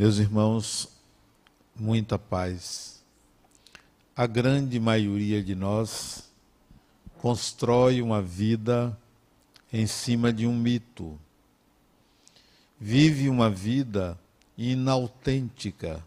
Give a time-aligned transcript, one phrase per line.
[0.00, 0.88] Meus irmãos,
[1.78, 3.04] muita paz.
[4.16, 6.24] A grande maioria de nós
[7.18, 8.98] constrói uma vida
[9.70, 11.18] em cima de um mito.
[12.80, 14.18] Vive uma vida
[14.56, 16.02] inautêntica.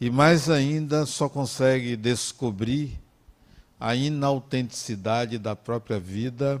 [0.00, 2.98] E mais ainda, só consegue descobrir
[3.78, 6.60] a inautenticidade da própria vida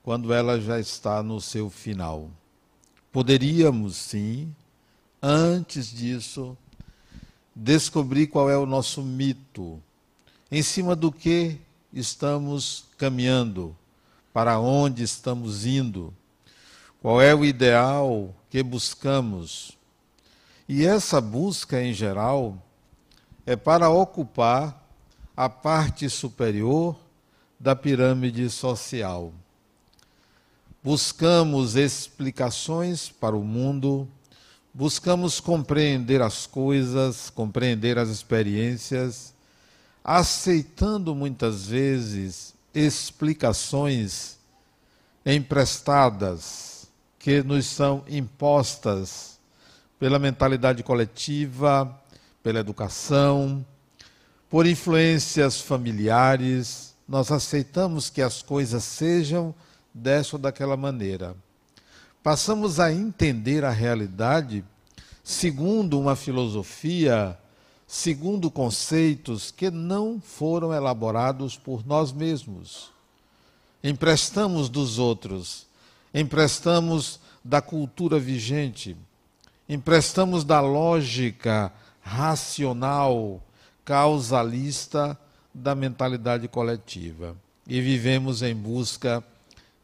[0.00, 2.30] quando ela já está no seu final.
[3.10, 4.54] Poderíamos, sim,
[5.22, 6.56] antes disso,
[7.54, 9.82] descobrir qual é o nosso mito,
[10.50, 11.58] em cima do que
[11.92, 13.76] estamos caminhando,
[14.32, 16.14] para onde estamos indo,
[17.02, 19.76] qual é o ideal que buscamos.
[20.68, 22.56] E essa busca, em geral,
[23.44, 24.86] é para ocupar
[25.36, 26.96] a parte superior
[27.58, 29.32] da pirâmide social.
[30.82, 34.06] Buscamos explicações para o mundo,
[34.78, 39.34] buscamos compreender as coisas, compreender as experiências,
[40.04, 44.38] aceitando muitas vezes explicações
[45.26, 46.86] emprestadas
[47.18, 49.40] que nos são impostas
[49.98, 51.92] pela mentalidade coletiva,
[52.40, 53.66] pela educação,
[54.48, 59.52] por influências familiares, nós aceitamos que as coisas sejam
[59.92, 61.34] dessa ou daquela maneira.
[62.22, 64.64] Passamos a entender a realidade
[65.22, 67.38] segundo uma filosofia,
[67.86, 72.90] segundo conceitos que não foram elaborados por nós mesmos.
[73.84, 75.66] Emprestamos dos outros,
[76.12, 78.96] emprestamos da cultura vigente,
[79.68, 83.40] emprestamos da lógica racional,
[83.84, 85.18] causalista
[85.54, 87.36] da mentalidade coletiva.
[87.66, 89.22] E vivemos em busca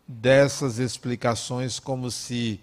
[0.06, 2.60] dessas explicações como se,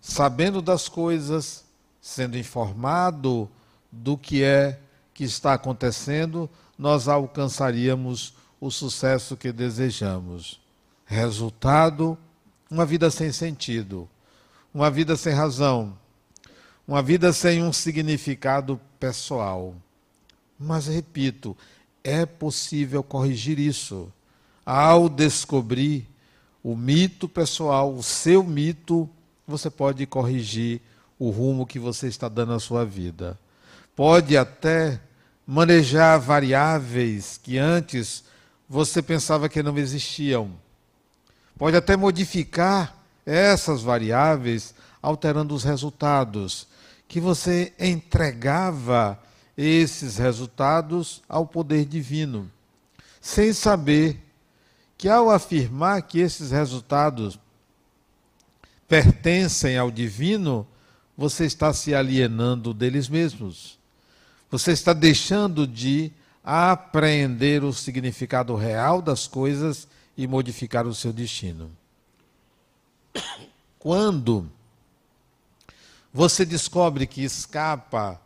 [0.00, 1.64] sabendo das coisas,
[2.00, 3.48] sendo informado
[3.90, 4.80] do que é
[5.14, 6.48] que está acontecendo,
[6.78, 10.60] nós alcançaríamos o sucesso que desejamos.
[11.04, 12.16] Resultado:
[12.70, 14.08] uma vida sem sentido,
[14.72, 15.96] uma vida sem razão,
[16.86, 19.74] uma vida sem um significado pessoal.
[20.58, 21.56] Mas repito,
[22.02, 24.12] é possível corrigir isso
[24.64, 26.09] ao descobrir
[26.62, 29.08] o mito pessoal, o seu mito,
[29.46, 30.80] você pode corrigir
[31.18, 33.38] o rumo que você está dando à sua vida.
[33.96, 35.00] Pode até
[35.46, 38.24] manejar variáveis que antes
[38.68, 40.52] você pensava que não existiam.
[41.58, 42.96] Pode até modificar
[43.26, 46.66] essas variáveis, alterando os resultados,
[47.08, 49.18] que você entregava
[49.56, 52.50] esses resultados ao poder divino,
[53.20, 54.18] sem saber
[55.00, 57.38] que ao afirmar que esses resultados
[58.86, 60.66] pertencem ao divino,
[61.16, 63.78] você está se alienando deles mesmos.
[64.50, 66.12] Você está deixando de
[66.44, 69.88] apreender o significado real das coisas
[70.18, 71.70] e modificar o seu destino.
[73.78, 74.52] Quando
[76.12, 78.20] você descobre que escapa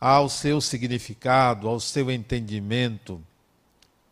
[0.00, 3.20] ao seu significado, ao seu entendimento,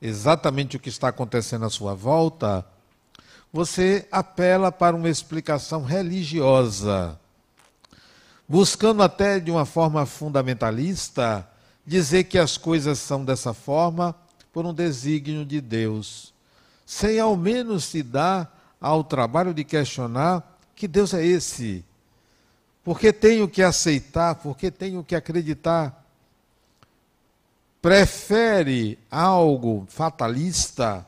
[0.01, 2.65] exatamente o que está acontecendo à sua volta,
[3.53, 7.19] você apela para uma explicação religiosa,
[8.49, 11.49] buscando até de uma forma fundamentalista
[11.87, 14.15] dizer que as coisas são dessa forma
[14.53, 16.35] por um desígnio de Deus,
[16.85, 21.85] sem ao menos se dar ao trabalho de questionar que Deus é esse.
[22.85, 26.07] Porque tenho que aceitar, porque tenho que acreditar
[27.81, 31.07] prefere algo fatalista,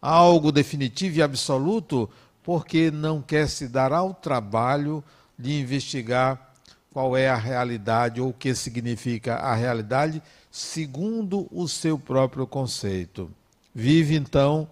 [0.00, 2.08] algo definitivo e absoluto,
[2.42, 5.02] porque não quer se dar ao trabalho
[5.38, 6.52] de investigar
[6.92, 13.30] qual é a realidade ou o que significa a realidade, segundo o seu próprio conceito.
[13.74, 14.68] Vive então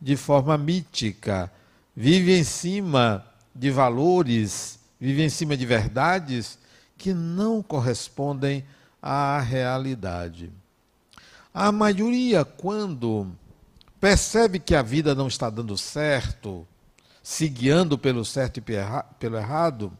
[0.00, 1.50] de forma mítica,
[1.94, 6.58] vive em cima de valores, vive em cima de verdades
[6.96, 8.64] que não correspondem
[9.02, 10.50] à realidade.
[11.58, 13.32] A maioria, quando
[13.98, 16.68] percebe que a vida não está dando certo,
[17.22, 18.62] se guiando pelo certo e
[19.18, 19.90] pelo errado,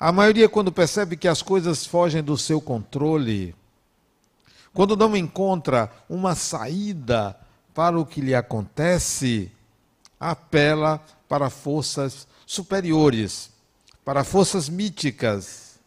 [0.00, 3.54] a maioria, quando percebe que as coisas fogem do seu controle,
[4.74, 7.38] quando não encontra uma saída
[7.72, 9.52] para o que lhe acontece,
[10.18, 13.52] apela para forças superiores,
[14.04, 15.78] para forças míticas.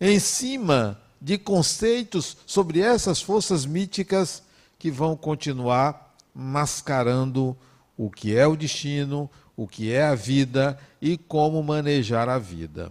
[0.00, 4.42] Em cima de conceitos sobre essas forças míticas
[4.78, 7.56] que vão continuar mascarando
[7.96, 12.90] o que é o destino, o que é a vida e como manejar a vida.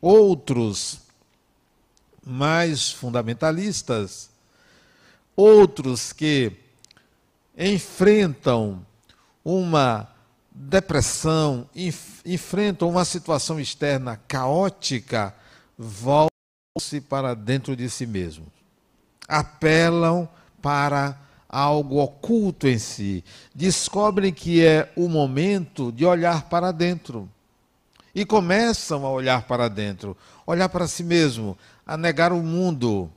[0.00, 1.00] Outros
[2.24, 4.28] mais fundamentalistas,
[5.34, 6.52] outros que
[7.56, 8.84] enfrentam
[9.44, 10.08] uma
[10.50, 15.34] depressão, enf enfrentam uma situação externa caótica,
[16.72, 18.48] voltam-se para dentro de si mesmos.
[19.28, 20.28] Apelam
[20.60, 23.22] para algo oculto em si.
[23.54, 27.28] Descobrem que é o momento de olhar para dentro.
[28.14, 30.16] E começam a olhar para dentro,
[30.46, 33.10] olhar para si mesmo, a negar o mundo.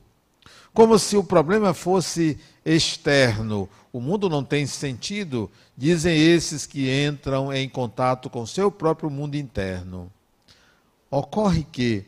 [0.74, 3.69] Como se o problema fosse externo.
[3.92, 9.36] O mundo não tem sentido, dizem esses que entram em contato com seu próprio mundo
[9.36, 10.12] interno.
[11.10, 12.06] Ocorre que,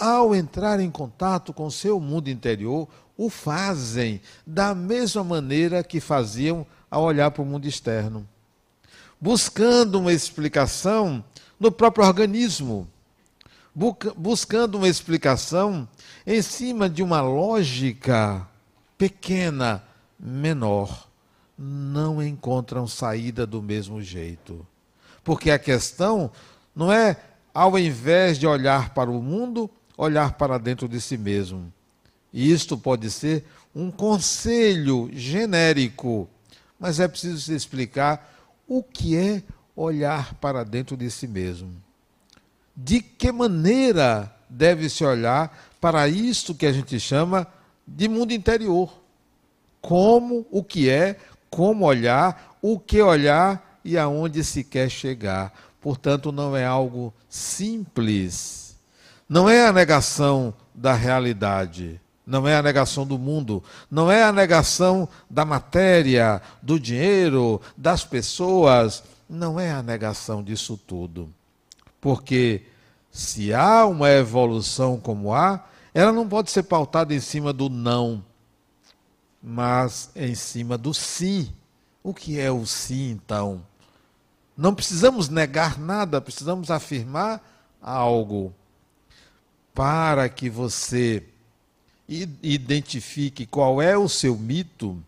[0.00, 6.66] ao entrar em contato com seu mundo interior, o fazem da mesma maneira que faziam
[6.90, 8.26] ao olhar para o mundo externo,
[9.20, 11.22] buscando uma explicação
[11.58, 12.88] no próprio organismo,
[14.16, 15.86] buscando uma explicação
[16.26, 18.48] em cima de uma lógica
[18.96, 19.82] pequena,
[20.18, 21.08] menor,
[21.56, 24.66] não encontram saída do mesmo jeito.
[25.22, 26.30] Porque a questão
[26.74, 27.16] não é,
[27.52, 29.70] ao invés de olhar para o mundo,
[30.00, 31.70] olhar para dentro de si mesmo.
[32.32, 33.44] E isto pode ser
[33.74, 36.26] um conselho genérico,
[36.78, 38.34] mas é preciso se explicar
[38.66, 39.42] o que é
[39.76, 41.70] olhar para dentro de si mesmo.
[42.74, 47.46] De que maneira deve se olhar para isto que a gente chama
[47.86, 48.90] de mundo interior.
[49.82, 51.18] Como, o que é,
[51.50, 55.52] como olhar, o que olhar e aonde se quer chegar.
[55.78, 58.69] Portanto, não é algo simples.
[59.30, 64.32] Não é a negação da realidade, não é a negação do mundo, não é a
[64.32, 71.32] negação da matéria, do dinheiro, das pessoas, não é a negação disso tudo.
[72.00, 72.62] Porque
[73.08, 78.24] se há uma evolução como há, ela não pode ser pautada em cima do não,
[79.40, 81.52] mas em cima do sim.
[82.02, 83.62] O que é o sim, então?
[84.56, 87.40] Não precisamos negar nada, precisamos afirmar
[87.80, 88.52] algo
[89.74, 91.22] para que você
[92.08, 95.00] identifique qual é o seu mito,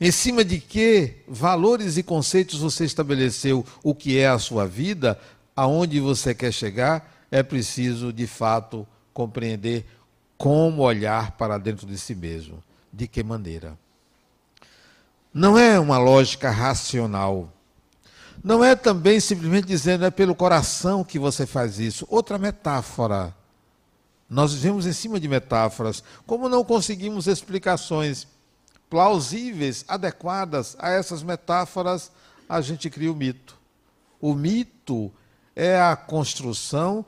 [0.00, 5.20] em cima de que valores e conceitos você estabeleceu o que é a sua vida,
[5.54, 9.86] aonde você quer chegar é preciso, de fato, compreender
[10.36, 12.62] como olhar para dentro de si mesmo.
[12.92, 13.78] De que maneira?
[15.32, 17.52] Não é uma lógica racional.
[18.42, 22.06] Não é também simplesmente dizendo é pelo coração que você faz isso.
[22.08, 23.34] Outra metáfora.
[24.28, 26.02] Nós vivemos em cima de metáforas.
[26.26, 28.26] Como não conseguimos explicações
[28.88, 32.10] plausíveis, adequadas a essas metáforas,
[32.48, 33.58] a gente cria o mito.
[34.20, 35.12] O mito
[35.54, 37.04] é a construção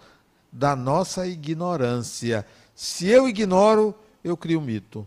[0.52, 2.46] da nossa ignorância.
[2.74, 5.06] Se eu ignoro, eu crio um mito.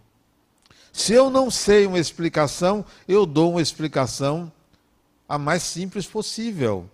[0.91, 4.51] Se eu não sei uma explicação, eu dou uma explicação
[5.27, 6.89] a mais simples possível.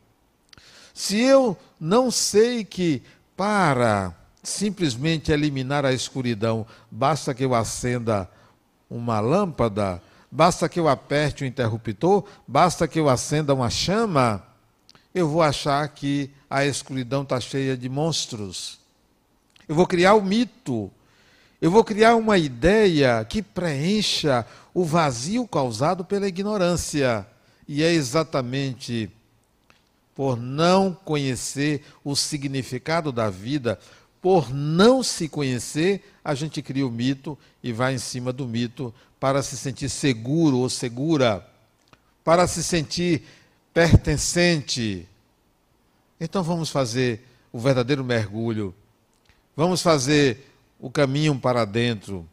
[0.94, 3.02] Se eu não sei que
[3.36, 4.14] para
[4.44, 8.30] simplesmente eliminar a escuridão, basta que eu acenda
[8.90, 14.44] uma lâmpada, basta que eu aperte o interruptor, basta que eu acenda uma chama,
[15.14, 18.80] eu vou achar que a escuridão está cheia de monstros.
[19.68, 20.92] Eu vou criar o um mito.
[21.62, 27.26] Eu vou criar uma ideia que preencha o vazio causado pela ignorância.
[27.74, 29.10] E é exatamente
[30.14, 33.80] por não conhecer o significado da vida,
[34.22, 38.94] por não se conhecer, a gente cria o mito e vai em cima do mito
[39.18, 41.50] para se sentir seguro ou segura,
[42.26, 43.24] para se sentir
[43.74, 45.08] pertencente,
[46.20, 48.76] então vamos fazer o verdadeiro mergulho.
[49.56, 50.46] Vamos fazer
[50.78, 52.28] o caminho para dentro.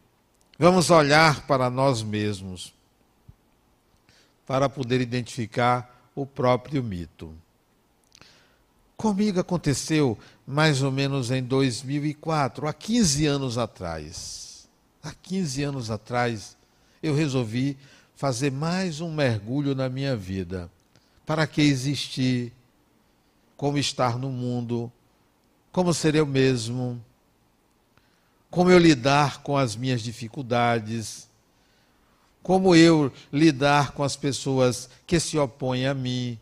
[0.58, 2.76] Vamos olhar para nós mesmos
[4.48, 7.32] para poder identificar o próprio mito.
[8.96, 14.68] Comigo aconteceu mais ou menos em 2004, há 15 anos atrás.
[15.00, 16.56] Há 15 anos atrás,
[17.00, 17.78] eu resolvi
[18.16, 20.68] fazer mais um mergulho na minha vida.
[21.24, 22.52] Para que existir?
[23.58, 24.90] como estar no mundo,
[25.72, 27.04] como ser eu mesmo,
[28.48, 31.27] como eu lidar com as minhas dificuldades,
[32.48, 36.38] como eu lidar com as pessoas que se opõem a mim,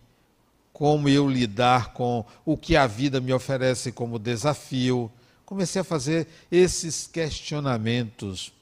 [0.73, 5.11] como eu lidar com o que a vida me oferece como desafio.
[5.45, 8.53] Comecei a fazer esses questionamentos.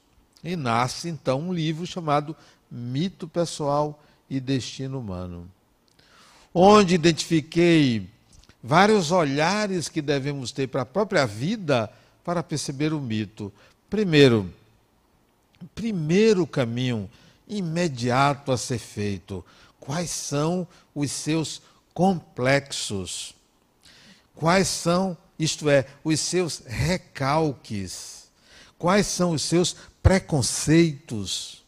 [0.42, 2.34] E nasce então um livro chamado
[2.70, 5.46] Mito Pessoal e Destino Humano,
[6.54, 8.08] onde identifiquei
[8.62, 11.92] vários olhares que devemos ter para a própria vida
[12.24, 13.52] para perceber o mito.
[13.90, 14.50] Primeiro,
[15.74, 17.06] primeiro caminho
[17.48, 19.44] imediato a ser feito.
[19.78, 21.60] Quais são os seus
[21.92, 23.34] complexos?
[24.34, 28.28] Quais são, isto é, os seus recalques?
[28.78, 31.64] Quais são os seus preconceitos?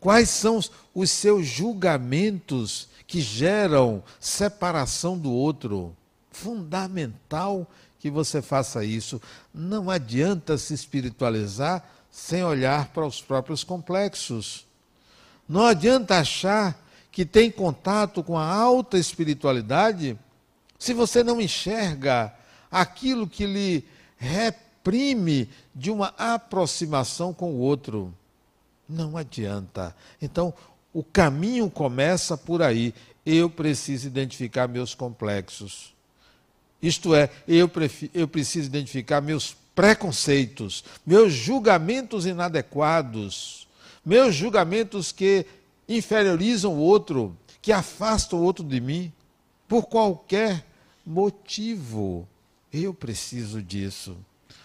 [0.00, 0.60] Quais são
[0.94, 5.96] os seus julgamentos que geram separação do outro?
[6.30, 9.18] Fundamental que você faça isso.
[9.52, 11.82] Não adianta se espiritualizar
[12.14, 14.64] sem olhar para os próprios complexos.
[15.48, 16.80] Não adianta achar
[17.10, 20.16] que tem contato com a alta espiritualidade
[20.78, 22.32] se você não enxerga
[22.70, 23.84] aquilo que lhe
[24.16, 28.14] reprime de uma aproximação com o outro.
[28.88, 29.94] Não adianta.
[30.22, 30.54] Então,
[30.92, 32.94] o caminho começa por aí.
[33.26, 35.92] Eu preciso identificar meus complexos.
[36.80, 37.68] Isto é, eu,
[38.14, 43.66] eu preciso identificar meus preconceitos, meus julgamentos inadequados,
[44.04, 45.46] meus julgamentos que
[45.88, 49.12] inferiorizam o outro, que afastam o outro de mim,
[49.66, 50.64] por qualquer
[51.04, 52.28] motivo.
[52.72, 54.16] Eu preciso disso.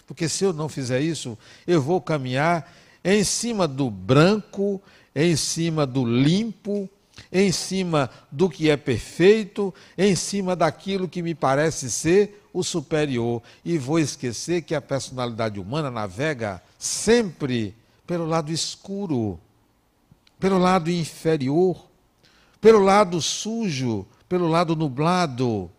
[0.05, 1.37] Porque se eu não fizer isso,
[1.67, 2.71] eu vou caminhar
[3.03, 4.81] em cima do branco,
[5.15, 6.89] em cima do limpo,
[7.31, 13.41] em cima do que é perfeito, em cima daquilo que me parece ser o superior.
[13.63, 19.39] E vou esquecer que a personalidade humana navega sempre pelo lado escuro,
[20.39, 21.85] pelo lado inferior,
[22.59, 25.69] pelo lado sujo, pelo lado nublado.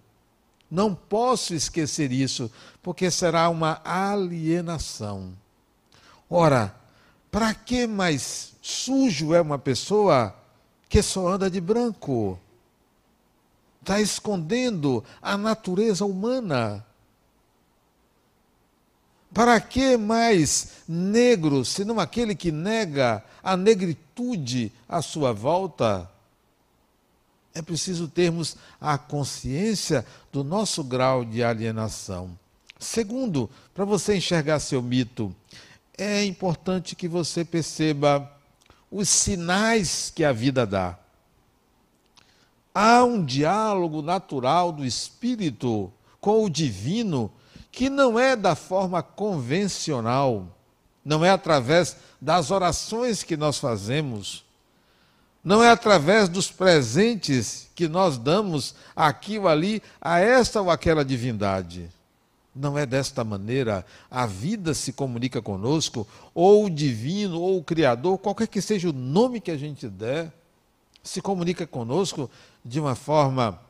[0.70, 2.50] Não posso esquecer isso,
[2.82, 5.32] porque será uma alienação.
[6.28, 6.74] Ora,
[7.30, 10.34] para que mais sujo é uma pessoa
[10.90, 12.38] que só anda de branco.
[13.80, 16.84] Está escondendo a natureza humana.
[19.32, 26.10] Para que mais negro, senão aquele que nega a negritude à sua volta?
[27.54, 32.36] É preciso termos a consciência do nosso grau de alienação.
[32.80, 35.34] Segundo, para você enxergar seu mito,
[35.96, 38.39] é importante que você perceba
[38.90, 40.98] os sinais que a vida dá.
[42.74, 47.32] Há um diálogo natural do espírito com o divino
[47.70, 50.46] que não é da forma convencional,
[51.04, 54.44] não é através das orações que nós fazemos,
[55.42, 61.04] não é através dos presentes que nós damos aqui ou ali a esta ou aquela
[61.04, 61.88] divindade.
[62.54, 63.84] Não é desta maneira.
[64.10, 68.92] A vida se comunica conosco, ou o divino, ou o Criador, qualquer que seja o
[68.92, 70.32] nome que a gente der,
[71.02, 72.30] se comunica conosco
[72.64, 73.60] de uma forma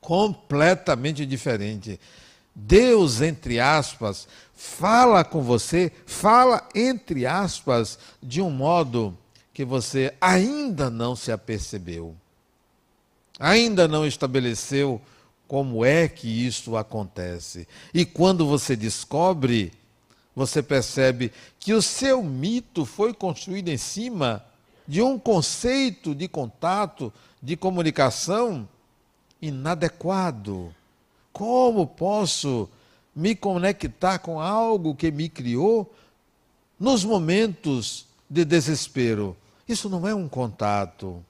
[0.00, 1.98] completamente diferente.
[2.54, 9.16] Deus, entre aspas, fala com você, fala entre aspas, de um modo
[9.52, 12.14] que você ainda não se apercebeu,
[13.38, 15.00] ainda não estabeleceu
[15.46, 17.68] como é que isso acontece?
[17.92, 19.72] E quando você descobre,
[20.34, 24.44] você percebe que o seu mito foi construído em cima
[24.86, 28.68] de um conceito de contato, de comunicação
[29.40, 30.74] inadequado.
[31.32, 32.68] Como posso
[33.14, 35.92] me conectar com algo que me criou
[36.78, 39.36] nos momentos de desespero?
[39.68, 41.24] Isso não é um contato.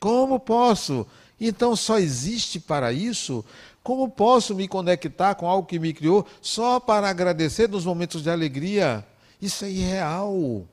[0.00, 1.06] Como posso
[1.40, 3.44] então só existe para isso?
[3.82, 8.30] Como posso me conectar com algo que me criou só para agradecer nos momentos de
[8.30, 9.06] alegria?
[9.40, 10.66] Isso é irreal.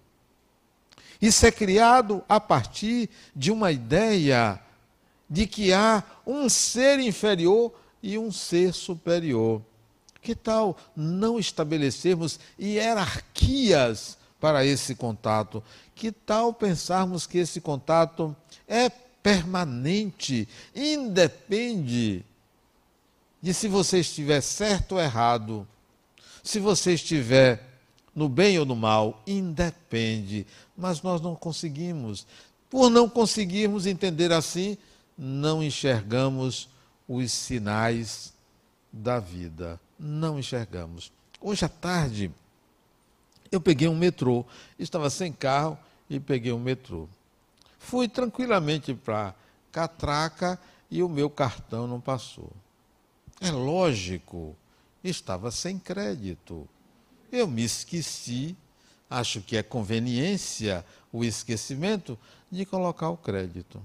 [1.22, 4.60] Isso é criado a partir de uma ideia
[5.30, 9.62] de que há um ser inferior e um ser superior.
[10.22, 15.64] Que tal não estabelecermos hierarquias para esse contato?
[15.94, 18.36] Que tal pensarmos que esse contato
[18.68, 18.90] é
[19.26, 22.24] permanente, independe
[23.42, 25.68] de se você estiver certo ou errado,
[26.44, 27.68] se você estiver
[28.14, 30.46] no bem ou no mal, independe.
[30.78, 32.28] Mas nós não conseguimos.
[32.70, 34.78] Por não conseguirmos entender assim,
[35.18, 36.70] não enxergamos
[37.08, 38.32] os sinais
[38.94, 39.82] da vida.
[39.98, 41.12] Não enxergamos.
[41.42, 42.30] Hoje à tarde,
[43.52, 44.46] eu peguei um metrô.
[44.78, 47.10] Estava sem carro e peguei um metrô.
[47.86, 49.36] Fui tranquilamente para
[49.72, 52.52] Catraca e o meu cartão não passou.
[53.40, 54.56] É lógico,
[55.04, 56.68] estava sem crédito.
[57.32, 58.58] Eu me esqueci,
[59.08, 62.18] acho que é conveniência o esquecimento
[62.50, 63.80] de colocar o crédito.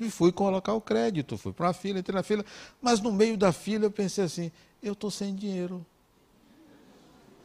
[0.00, 2.44] E fui colocar o crédito, fui para a fila, entrei na fila,
[2.80, 4.50] mas no meio da fila eu pensei assim:
[4.82, 5.84] Eu estou sem dinheiro.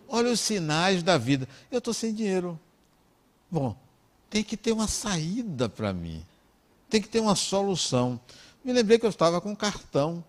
[0.08, 1.50] Olha os sinais da vida.
[1.70, 2.58] Eu estou sem dinheiro.
[3.52, 3.76] Bom,
[4.34, 6.26] tem que ter uma saída para mim.
[6.90, 8.20] Tem que ter uma solução.
[8.66, 10.24] Me lembrei que eu estava com cartão.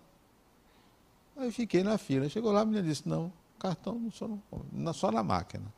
[1.35, 2.29] Aí fiquei na fila.
[2.29, 4.29] Chegou lá, a menina disse: Não, cartão só,
[4.71, 5.73] não, só na máquina.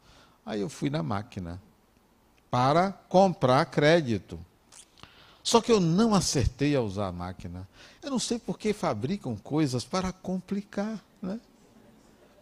[0.46, 1.62] Aí eu fui na máquina
[2.52, 4.38] para comprar crédito.
[5.42, 7.66] Só que eu não acertei a usar a máquina.
[8.04, 11.02] Eu não sei por que fabricam coisas para complicar.
[11.22, 11.40] Né?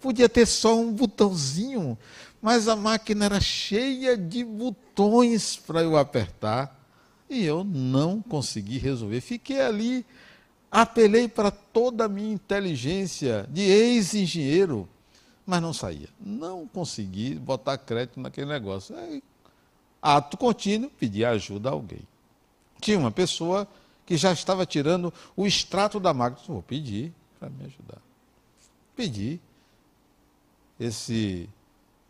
[0.06, 1.98] Podia ter só um botãozinho,
[2.40, 6.80] mas a máquina era cheia de botões para eu apertar.
[7.28, 9.20] E eu não consegui resolver.
[9.20, 10.06] Fiquei ali,
[10.70, 14.88] apelei para toda a minha inteligência de ex-engenheiro,
[15.44, 16.10] mas não saía.
[16.20, 18.96] Não consegui botar crédito naquele negócio.
[18.96, 19.24] Aí,
[20.00, 22.08] ato contínuo, pedi ajuda a alguém.
[22.80, 23.68] Tinha uma pessoa
[24.06, 26.46] que já estava tirando o extrato da máquina.
[26.48, 27.98] Vou pedir para me ajudar.
[28.96, 29.42] Pedi.
[30.80, 31.50] Esse,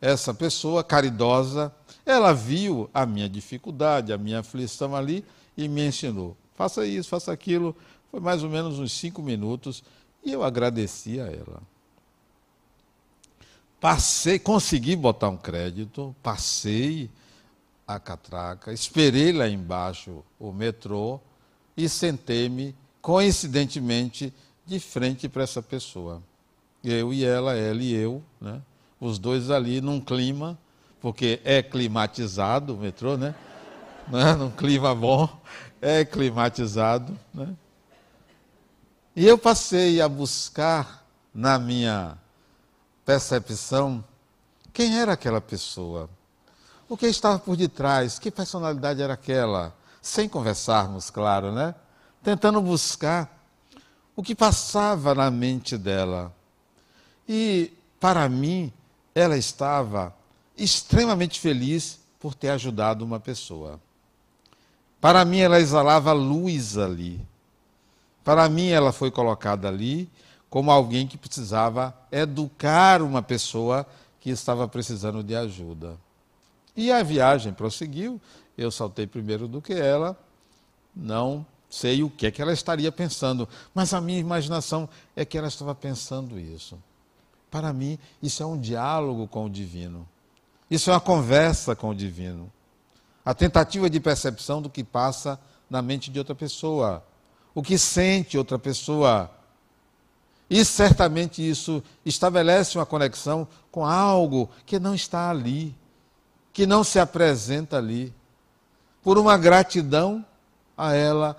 [0.01, 1.74] essa pessoa caridosa,
[2.05, 5.24] ela viu a minha dificuldade, a minha aflição ali
[5.57, 6.36] e me ensinou.
[6.55, 7.75] Faça isso, faça aquilo.
[8.12, 9.84] Foi mais ou menos uns cinco minutos
[10.24, 11.62] e eu agradeci a ela.
[13.79, 17.10] Passei, consegui botar um crédito, passei
[17.88, 21.19] a catraca, esperei lá embaixo o metrô
[21.77, 24.34] e sentei-me, coincidentemente,
[24.65, 26.24] de frente para essa pessoa.
[26.89, 28.61] Eu e ela, ela e eu, né?
[28.99, 30.57] os dois ali num clima,
[31.01, 33.35] porque é climatizado o metrô, né?
[34.07, 34.33] né?
[34.33, 35.29] Num clima bom,
[35.81, 37.17] é climatizado.
[37.33, 37.55] Né?
[39.15, 42.17] E eu passei a buscar na minha
[43.05, 44.03] percepção
[44.73, 46.09] quem era aquela pessoa.
[46.89, 48.19] O que estava por detrás?
[48.19, 49.73] Que personalidade era aquela?
[50.01, 51.74] Sem conversarmos, claro, né?
[52.21, 53.41] Tentando buscar
[54.15, 56.34] o que passava na mente dela.
[57.27, 58.72] E, para mim,
[59.14, 60.16] ela estava
[60.57, 63.79] extremamente feliz por ter ajudado uma pessoa.
[65.01, 67.20] Para mim, ela exalava luz ali.
[68.24, 70.09] Para mim, ela foi colocada ali
[70.50, 73.85] como alguém que precisava educar uma pessoa
[74.20, 75.98] que estava precisando de ajuda.
[76.75, 78.20] E a viagem prosseguiu.
[78.57, 80.18] Eu saltei primeiro do que ela.
[80.96, 85.38] Não sei o que é que ela estaria pensando, mas a minha imaginação é que
[85.38, 86.77] ela estava pensando isso.
[87.55, 90.05] Para mim, isso é um diálogo com o divino.
[90.70, 92.51] Isso é uma conversa com o divino.
[93.24, 95.39] A tentativa de percepção do que passa
[95.70, 97.01] na mente de outra pessoa,
[97.53, 99.31] o que sente outra pessoa.
[100.50, 105.74] E certamente isso estabelece uma conexão com algo que não está ali
[106.51, 108.13] que não se apresenta ali,
[109.01, 110.25] por uma gratidão
[110.77, 111.37] a ela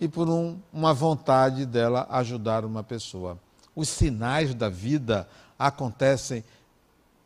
[0.00, 3.38] e por um, uma vontade dela ajudar uma pessoa.
[3.76, 5.28] Os sinais da vida
[5.60, 6.42] acontecem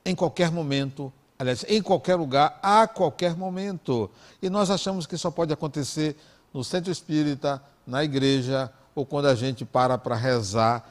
[0.04, 4.10] em qualquer momento, aliás, em qualquer lugar, a qualquer momento.
[4.42, 6.16] E nós achamos que só pode acontecer
[6.52, 10.90] no centro espírita, na igreja, ou quando a gente para para rezar,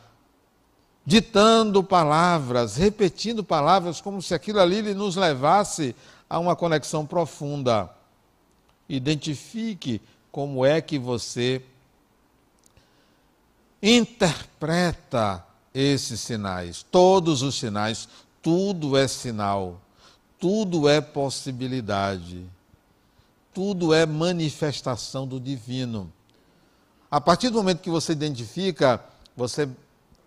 [1.05, 5.93] ditando palavras, repetindo palavras, como se aquilo ali nos levasse
[6.29, 7.89] há uma conexão profunda.
[8.87, 10.01] Identifique
[10.31, 11.61] como é que você
[13.81, 16.85] interpreta esses sinais.
[16.91, 18.07] Todos os sinais,
[18.41, 19.81] tudo é sinal,
[20.39, 22.45] tudo é possibilidade,
[23.53, 26.11] tudo é manifestação do divino.
[27.09, 29.03] A partir do momento que você identifica,
[29.37, 29.69] você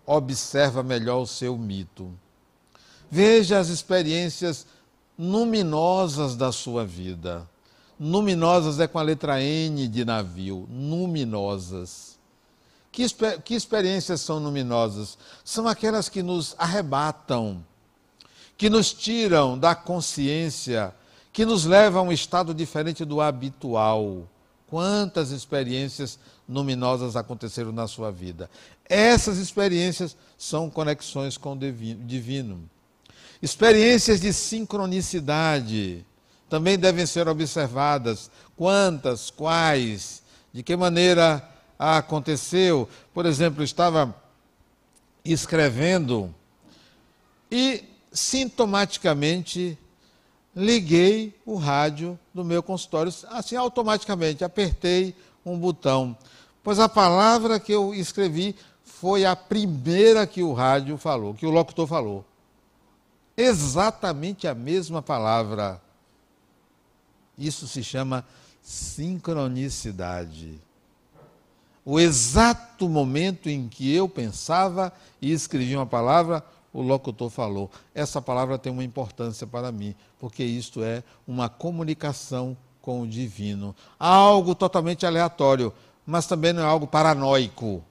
[0.06, 2.10] observa melhor o seu mito.
[3.10, 4.66] Veja as experiências
[5.18, 7.48] luminosas da sua vida.
[7.98, 12.15] Luminosas é com a letra N de navio, luminosas.
[12.96, 13.04] Que,
[13.44, 15.18] que experiências são luminosas?
[15.44, 17.62] São aquelas que nos arrebatam,
[18.56, 20.94] que nos tiram da consciência,
[21.30, 24.26] que nos levam a um estado diferente do habitual.
[24.66, 28.48] Quantas experiências luminosas aconteceram na sua vida?
[28.88, 32.62] Essas experiências são conexões com o divino.
[33.42, 36.02] Experiências de sincronicidade
[36.48, 38.30] também devem ser observadas.
[38.56, 41.46] Quantas, quais, de que maneira
[41.78, 42.88] aconteceu?
[43.12, 44.14] Por exemplo, estava
[45.24, 46.34] escrevendo
[47.50, 49.78] e sintomaticamente
[50.54, 56.16] liguei o rádio do meu consultório, assim automaticamente apertei um botão,
[56.62, 61.50] pois a palavra que eu escrevi foi a primeira que o rádio falou, que o
[61.50, 62.24] locutor falou
[63.36, 65.80] exatamente a mesma palavra.
[67.36, 68.24] Isso se chama
[68.62, 70.58] sincronicidade.
[71.86, 77.70] O exato momento em que eu pensava e escrevi uma palavra, o locutor falou.
[77.94, 83.72] Essa palavra tem uma importância para mim, porque isto é uma comunicação com o divino.
[84.00, 85.72] Algo totalmente aleatório,
[86.04, 87.84] mas também não é algo paranoico,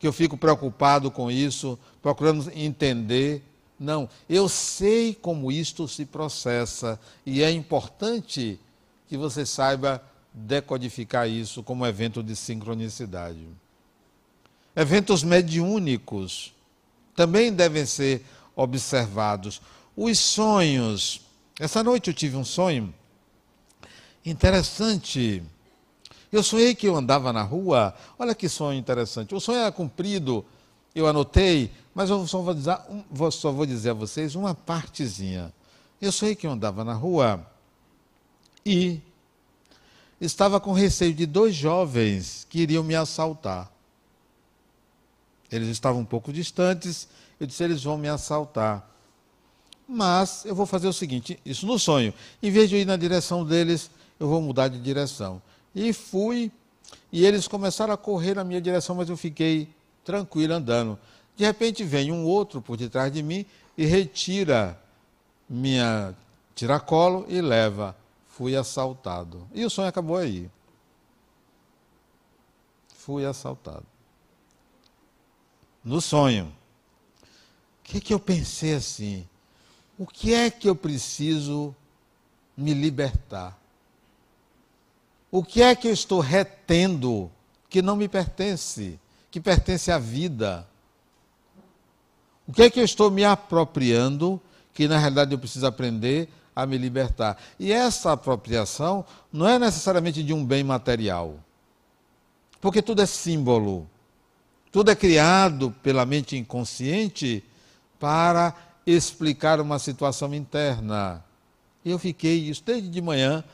[0.00, 3.40] que eu fico preocupado com isso, procurando entender.
[3.78, 8.58] Não, eu sei como isto se processa e é importante
[9.06, 10.02] que você saiba
[10.38, 13.48] decodificar isso como evento de sincronicidade.
[14.76, 16.52] Eventos mediúnicos
[17.14, 18.22] também devem ser
[18.54, 19.62] observados.
[19.96, 21.22] Os sonhos.
[21.58, 22.94] Essa noite eu tive um sonho
[24.24, 25.42] interessante.
[26.30, 27.94] Eu sonhei que eu andava na rua.
[28.18, 29.34] Olha que sonho interessante.
[29.34, 30.44] O sonho era cumprido,
[30.94, 32.76] eu anotei, mas eu só vou dizer,
[33.32, 35.50] só vou dizer a vocês uma partezinha.
[35.98, 37.46] Eu sonhei que eu andava na rua
[38.66, 39.00] e
[40.20, 43.70] estava com receio de dois jovens que iriam me assaltar.
[45.50, 48.88] Eles estavam um pouco distantes, eu disse: eles vão me assaltar.
[49.88, 52.12] Mas eu vou fazer o seguinte: isso no sonho.
[52.42, 55.40] Em vez de ir na direção deles, eu vou mudar de direção.
[55.74, 56.50] E fui,
[57.12, 59.68] e eles começaram a correr na minha direção, mas eu fiquei
[60.04, 60.98] tranquilo andando.
[61.36, 63.44] De repente vem um outro por detrás de mim
[63.76, 64.80] e retira
[65.48, 66.14] minha
[66.54, 67.94] tiracolo e leva
[68.36, 69.48] fui assaltado.
[69.54, 70.50] E o sonho acabou aí.
[72.94, 73.86] Fui assaltado.
[75.82, 76.54] No sonho.
[77.80, 79.26] O que, que eu pensei assim?
[79.98, 81.74] O que é que eu preciso
[82.54, 83.58] me libertar?
[85.30, 87.30] O que é que eu estou retendo
[87.70, 90.68] que não me pertence, que pertence à vida?
[92.46, 94.38] O que é que eu estou me apropriando
[94.74, 97.36] que na realidade eu preciso aprender a me libertar.
[97.60, 101.38] E essa apropriação não é necessariamente de um bem material.
[102.58, 103.86] Porque tudo é símbolo.
[104.72, 107.44] Tudo é criado pela mente inconsciente
[108.00, 108.54] para
[108.86, 111.22] explicar uma situação interna.
[111.84, 113.44] Eu fiquei isso desde de manhã,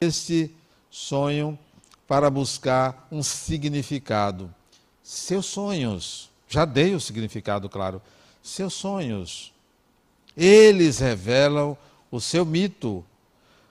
[0.00, 0.54] esse
[0.90, 1.58] sonho
[2.06, 4.52] para buscar um significado.
[5.02, 8.02] Seus sonhos, já dei o significado, claro.
[8.42, 9.52] Seus sonhos,
[10.36, 11.76] eles revelam
[12.16, 13.04] o seu mito.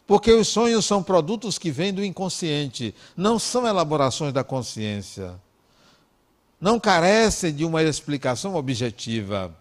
[0.05, 5.39] Porque os sonhos são produtos que vêm do inconsciente, não são elaborações da consciência.
[6.59, 9.55] Não carecem de uma explicação objetiva.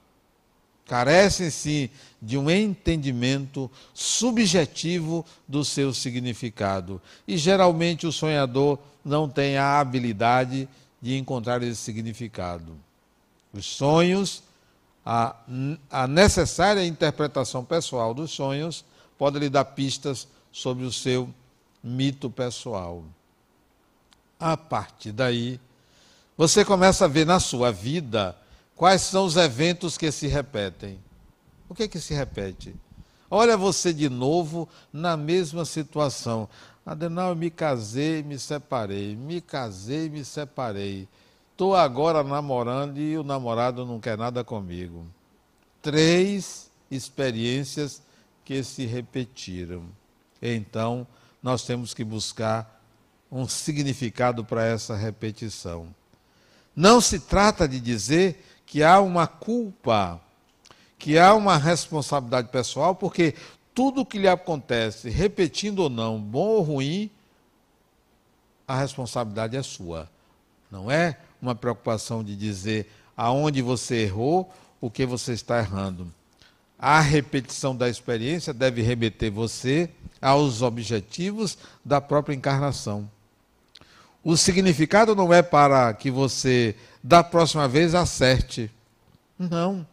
[0.87, 1.90] Carecem, sim,
[2.21, 7.01] de um entendimento subjetivo do seu significado.
[7.27, 10.68] E geralmente o sonhador não tem a habilidade
[11.01, 12.77] de encontrar esse significado.
[13.53, 14.42] Os sonhos
[15.05, 15.37] a,
[15.91, 18.85] a necessária interpretação pessoal dos sonhos
[19.19, 21.29] pode lhe dar pistas sobre o seu
[21.83, 23.05] mito pessoal.
[24.38, 25.61] A partir daí,
[26.37, 28.37] você começa a ver na sua vida
[28.77, 30.99] quais são os eventos que se repetem.
[31.69, 32.75] O que é que se repete?
[33.31, 36.49] Olha você de novo na mesma situação.
[36.85, 41.09] Adenal, eu me casei, me separei, me casei, me separei.
[41.53, 45.07] Estou agora namorando e o namorado não quer nada comigo.
[45.81, 48.03] Três experiências
[48.45, 49.85] que se repetiram.
[50.41, 51.07] Então,
[51.43, 52.81] nós temos que buscar
[53.31, 55.95] um significado para essa repetição.
[56.75, 60.21] Não se trata de dizer que há uma culpa,
[60.99, 63.35] que há uma responsabilidade pessoal, porque
[63.75, 67.11] tudo que lhe acontece, repetindo ou não, bom ou ruim,
[68.67, 70.11] a responsabilidade é sua.
[70.71, 74.50] Não é uma preocupação de dizer aonde você errou,
[74.81, 76.07] o que você está errando.
[76.78, 83.09] A repetição da experiência deve remeter você aos objetivos da própria encarnação.
[84.24, 88.70] O significado não é para que você, da próxima vez, acerte.
[89.38, 89.87] Não.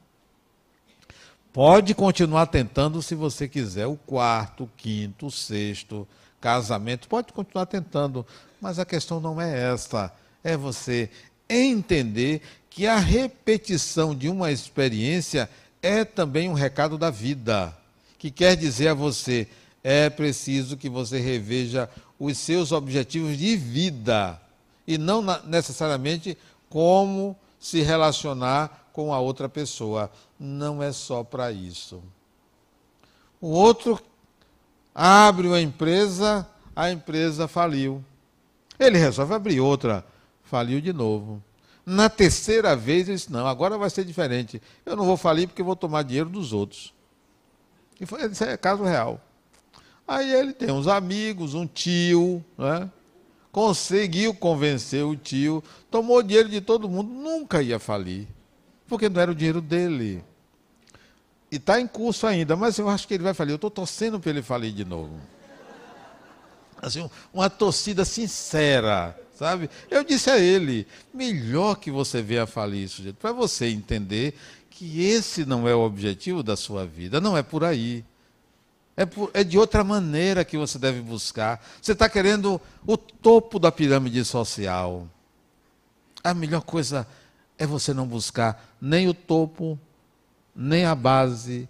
[1.52, 3.88] Pode continuar tentando se você quiser.
[3.88, 6.08] O quarto, o quinto, o sexto,
[6.40, 8.26] casamento, pode continuar tentando.
[8.62, 10.14] Mas a questão não é esta.
[10.44, 11.10] É você
[11.50, 15.50] entender que a repetição de uma experiência
[15.82, 17.76] é também um recado da vida,
[18.18, 19.48] que quer dizer a você:
[19.84, 24.40] é preciso que você reveja os seus objetivos de vida
[24.86, 26.38] e não necessariamente
[26.70, 30.12] como se relacionar com a outra pessoa.
[30.40, 32.02] Não é só para isso.
[33.42, 34.00] O outro
[34.94, 38.04] abre uma empresa, a empresa faliu.
[38.78, 40.06] Ele resolve abrir outra
[40.50, 41.42] faliu de novo.
[41.86, 44.62] Na terceira vez, ele disse: Não, agora vai ser diferente.
[44.86, 46.94] Eu não vou falir porque vou tomar dinheiro dos outros.
[48.00, 49.22] E foi, isso é caso real.
[50.08, 52.90] Aí ele tem uns amigos, um tio, né?
[53.52, 58.28] conseguiu convencer o tio, tomou dinheiro de todo mundo, nunca ia falir,
[58.88, 60.24] porque não era o dinheiro dele.
[61.52, 63.52] E está em curso ainda, mas eu acho que ele vai falir.
[63.52, 65.20] Eu estou torcendo para ele falir de novo.
[66.82, 69.70] Assim, uma torcida sincera, sabe?
[69.90, 74.38] Eu disse a ele: melhor que você venha falir isso, para você entender
[74.70, 78.04] que esse não é o objetivo da sua vida, não é por aí.
[78.98, 81.66] É, por, é de outra maneira que você deve buscar.
[81.82, 85.08] Você está querendo o topo da pirâmide social.
[86.22, 87.08] A melhor coisa
[87.58, 89.80] é você não buscar nem o topo,
[90.54, 91.68] nem a base,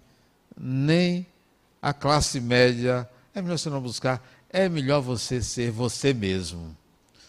[0.58, 1.24] nem
[1.80, 3.08] a classe média.
[3.32, 4.20] É melhor você não buscar.
[4.52, 6.76] É melhor você ser você mesmo.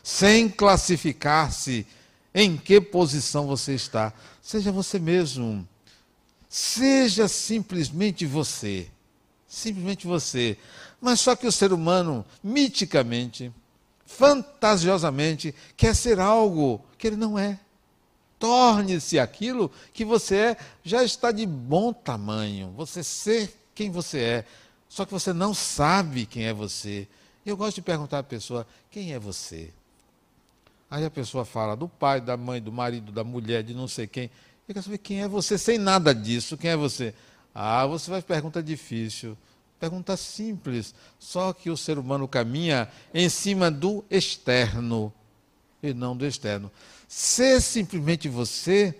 [0.03, 1.85] Sem classificar-se
[2.33, 4.13] em que posição você está.
[4.41, 5.67] Seja você mesmo.
[6.49, 8.89] Seja simplesmente você
[9.51, 10.57] simplesmente você.
[11.01, 13.51] Mas só que o ser humano, miticamente,
[14.05, 17.59] fantasiosamente, quer ser algo que ele não é.
[18.39, 22.73] Torne-se aquilo que você é, já está de bom tamanho.
[22.77, 24.45] Você ser quem você é.
[24.87, 27.07] Só que você não sabe quem é você.
[27.45, 29.69] Eu gosto de perguntar à pessoa: quem é você?
[30.91, 34.07] Aí a pessoa fala do pai, da mãe, do marido, da mulher, de não sei
[34.07, 34.25] quem.
[34.67, 36.57] Eu quero saber quem é você sem nada disso.
[36.57, 37.13] Quem é você?
[37.55, 39.37] Ah, você faz pergunta difícil.
[39.79, 40.93] Pergunta simples.
[41.17, 45.13] Só que o ser humano caminha em cima do externo
[45.81, 46.69] e não do externo.
[47.07, 48.93] Ser simplesmente você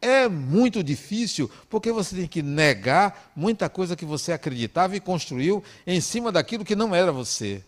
[0.00, 5.62] é muito difícil, porque você tem que negar muita coisa que você acreditava e construiu
[5.86, 7.62] em cima daquilo que não era você.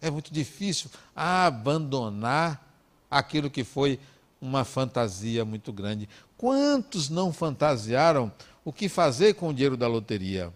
[0.00, 2.73] É muito difícil abandonar
[3.18, 3.98] aquilo que foi
[4.40, 6.08] uma fantasia muito grande.
[6.36, 8.30] Quantos não fantasiaram
[8.64, 10.52] o que fazer com o dinheiro da loteria.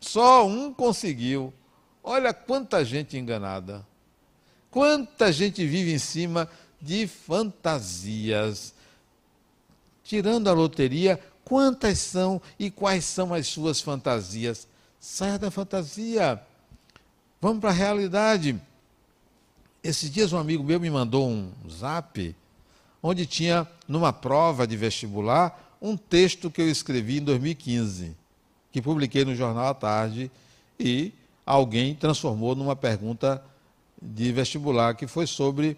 [0.00, 1.52] Só um conseguiu.
[2.02, 3.86] Olha quanta gente enganada.
[4.70, 6.48] Quanta gente vive em cima
[6.80, 8.74] de fantasias.
[10.02, 14.66] Tirando a loteria, quantas são e quais são as suas fantasias?
[14.98, 16.42] Saia da fantasia.
[17.40, 18.60] Vamos para a realidade.
[19.84, 22.34] Esses dias um amigo meu me mandou um zap
[23.02, 28.16] onde tinha, numa prova de vestibular, um texto que eu escrevi em 2015,
[28.72, 30.30] que publiquei no Jornal à Tarde,
[30.80, 31.12] e
[31.44, 33.44] alguém transformou numa pergunta
[34.00, 35.76] de vestibular, que foi sobre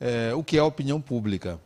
[0.00, 1.60] é, o que é opinião pública.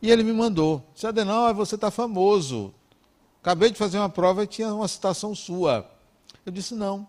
[0.00, 2.72] E ele me mandou, disse, Adenal, você está famoso.
[3.42, 5.90] Acabei de fazer uma prova e tinha uma citação sua.
[6.46, 7.04] Eu disse, não.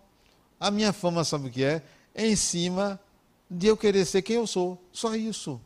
[0.59, 1.83] A minha fama, sabe o que é?
[2.15, 2.99] É em cima
[3.49, 4.81] de eu querer ser quem eu sou.
[4.91, 5.59] Só isso.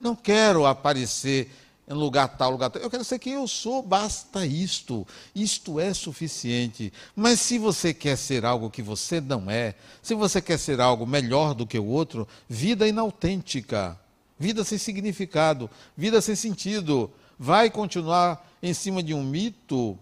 [0.00, 1.50] Não quero aparecer
[1.88, 2.82] em lugar tal, lugar tal.
[2.82, 5.06] Eu quero ser quem eu sou, basta isto.
[5.34, 6.92] Isto é suficiente.
[7.16, 11.06] Mas se você quer ser algo que você não é, se você quer ser algo
[11.06, 13.98] melhor do que o outro, vida inautêntica,
[14.38, 19.98] vida sem significado, vida sem sentido, vai continuar em cima de um mito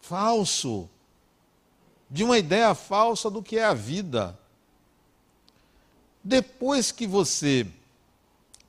[0.00, 0.88] falso,
[2.10, 4.36] de uma ideia falsa do que é a vida.
[6.24, 7.66] Depois que você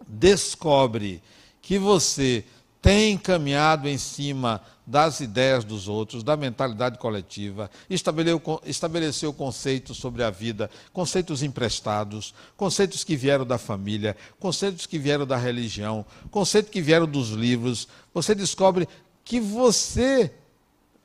[0.05, 1.23] descobre
[1.61, 2.43] que você
[2.81, 10.21] tem caminhado em cima das ideias dos outros, da mentalidade coletiva, estabeleceu, estabeleceu conceitos sobre
[10.21, 16.69] a vida, conceitos emprestados, conceitos que vieram da família, conceitos que vieram da religião, conceitos
[16.69, 17.87] que vieram dos livros.
[18.13, 18.87] Você descobre
[19.23, 20.31] que você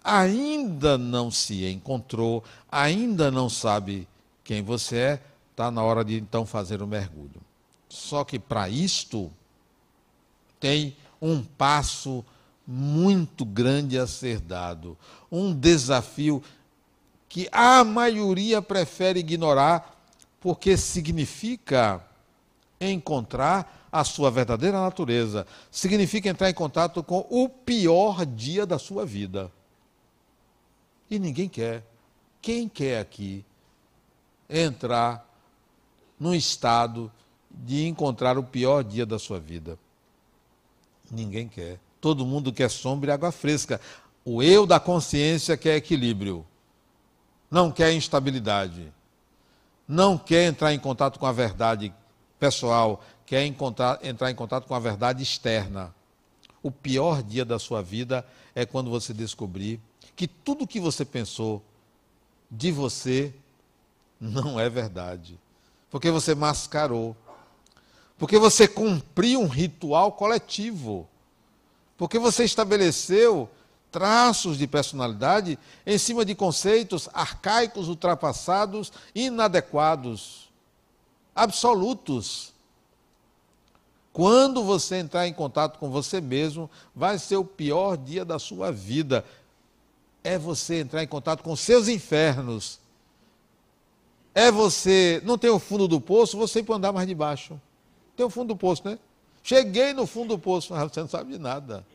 [0.05, 4.07] ainda não se encontrou, ainda não sabe
[4.45, 5.23] quem você é,
[5.61, 7.42] está na hora de então fazer o mergulho.
[7.87, 9.31] Só que para isto,
[10.59, 12.25] tem um passo
[12.66, 14.96] muito grande a ser dado,
[15.31, 16.42] um desafio
[17.29, 20.03] que a maioria prefere ignorar,
[20.40, 22.03] porque significa
[22.81, 29.05] encontrar a sua verdadeira natureza, significa entrar em contato com o pior dia da sua
[29.05, 29.53] vida.
[31.11, 31.85] E ninguém quer.
[32.40, 33.44] Quem quer aqui
[34.49, 35.30] entrar
[36.20, 37.11] num estado
[37.50, 39.78] de encontrar o pior dia da sua vida?
[41.11, 41.80] Ninguém quer.
[42.00, 43.80] Todo mundo quer sombra e água fresca.
[44.24, 46.46] O eu da consciência quer equilíbrio.
[47.50, 48.92] Não quer instabilidade.
[49.88, 51.92] Não quer entrar em contato com a verdade
[52.38, 53.02] pessoal.
[53.26, 55.92] Quer encontrar, entrar em contato com a verdade externa.
[56.62, 59.80] O pior dia da sua vida é quando você descobrir
[60.14, 61.62] que tudo o que você pensou
[62.50, 63.35] de você
[64.20, 65.38] não é verdade.
[65.90, 67.16] Porque você mascarou
[68.20, 71.09] porque você cumpriu um ritual coletivo.
[71.96, 73.48] Porque você estabeleceu
[73.90, 80.50] traços de personalidade em cima de conceitos arcaicos, ultrapassados, inadequados.
[81.35, 82.53] absolutos.
[84.12, 88.70] Quando você entrar em contato com você mesmo, vai ser o pior dia da sua
[88.70, 89.24] vida.
[90.22, 92.79] É você entrar em contato com seus infernos.
[94.35, 95.21] É você.
[95.25, 97.61] Não tem o fundo do poço, você pode andar mais de baixo.
[98.16, 98.99] Tem o fundo do poço, né?
[99.43, 101.87] Cheguei no fundo do poço, mas você não sabe de nada.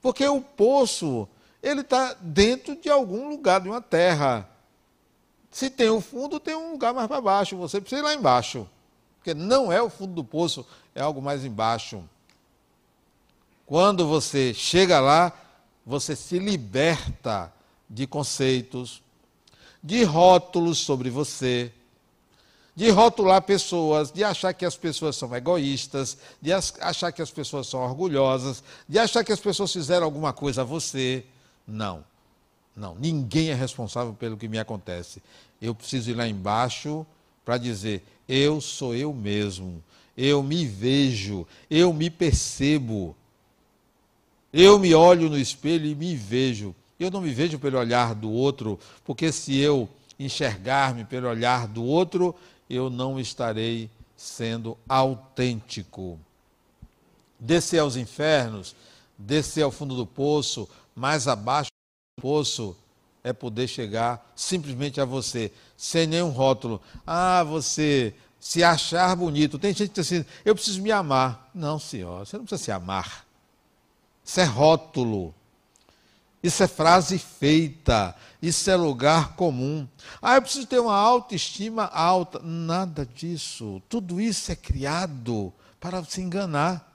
[0.00, 1.28] Porque o poço,
[1.62, 4.48] ele está dentro de algum lugar, de uma terra.
[5.50, 7.56] Se tem o fundo, tem um lugar mais para baixo.
[7.56, 8.68] Você precisa ir lá embaixo.
[9.16, 12.04] Porque não é o fundo do poço, é algo mais embaixo.
[13.66, 15.32] Quando você chega lá,
[15.86, 17.52] você se liberta
[17.88, 19.02] de conceitos,
[19.84, 21.70] de rótulos sobre você,
[22.74, 27.66] de rotular pessoas, de achar que as pessoas são egoístas, de achar que as pessoas
[27.66, 31.22] são orgulhosas, de achar que as pessoas fizeram alguma coisa a você.
[31.68, 32.02] Não.
[32.74, 35.22] Não, ninguém é responsável pelo que me acontece.
[35.60, 37.06] Eu preciso ir lá embaixo
[37.44, 39.84] para dizer: eu sou eu mesmo,
[40.16, 43.14] eu me vejo, eu me percebo.
[44.52, 46.74] Eu me olho no espelho e me vejo.
[46.98, 51.84] Eu não me vejo pelo olhar do outro, porque se eu enxergar-me pelo olhar do
[51.84, 52.34] outro,
[52.68, 56.18] eu não estarei sendo autêntico.
[57.38, 58.74] Descer aos infernos,
[59.18, 61.70] descer ao fundo do poço, mais abaixo
[62.16, 62.76] do poço,
[63.22, 66.80] é poder chegar simplesmente a você, sem nenhum rótulo.
[67.06, 69.58] Ah, você se achar bonito.
[69.58, 71.50] Tem gente que diz assim, eu preciso me amar.
[71.54, 73.26] Não, senhor, você não precisa se amar.
[74.22, 75.34] Isso é rótulo.
[76.44, 78.14] Isso é frase feita.
[78.42, 79.88] Isso é lugar comum.
[80.20, 82.38] Ah, eu preciso ter uma autoestima alta.
[82.38, 83.80] Nada disso.
[83.88, 86.86] Tudo isso é criado para se enganar.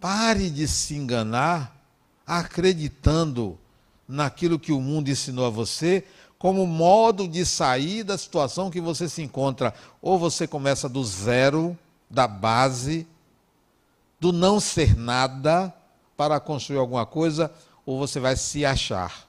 [0.00, 1.76] Pare de se enganar
[2.24, 3.58] acreditando
[4.06, 6.06] naquilo que o mundo ensinou a você
[6.38, 9.74] como modo de sair da situação que você se encontra.
[10.00, 11.76] Ou você começa do zero,
[12.08, 13.04] da base,
[14.20, 15.74] do não ser nada
[16.16, 17.52] para construir alguma coisa,
[17.84, 19.28] ou você vai se achar.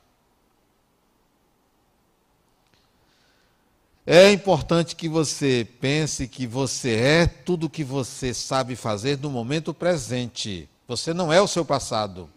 [4.07, 9.31] É importante que você pense que você é tudo o que você sabe fazer no
[9.31, 10.69] momento presente.
[10.87, 12.29] Você não é o seu passado.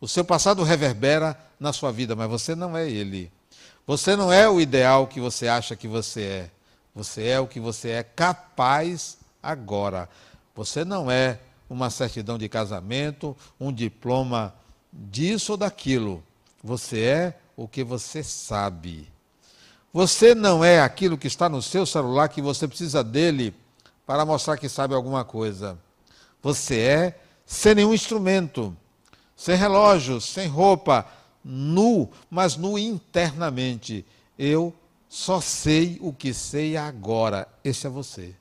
[0.00, 3.32] O seu passado reverbera na sua vida, mas você não é ele.
[3.84, 6.50] Você não é o ideal que você acha que você é.
[6.94, 10.08] Você é o que você é capaz agora.
[10.54, 14.54] Você não é uma certidão de casamento, um diploma
[14.92, 16.22] disso ou daquilo.
[16.62, 19.08] Você é o que você sabe.
[19.92, 23.54] Você não é aquilo que está no seu celular que você precisa dele
[24.06, 25.78] para mostrar que sabe alguma coisa.
[26.42, 28.76] Você é sem nenhum instrumento
[29.36, 31.06] sem relógio, sem roupa,
[31.44, 34.04] nu, mas nu internamente.
[34.38, 34.72] Eu
[35.08, 37.48] só sei o que sei agora.
[37.62, 38.34] Este é você.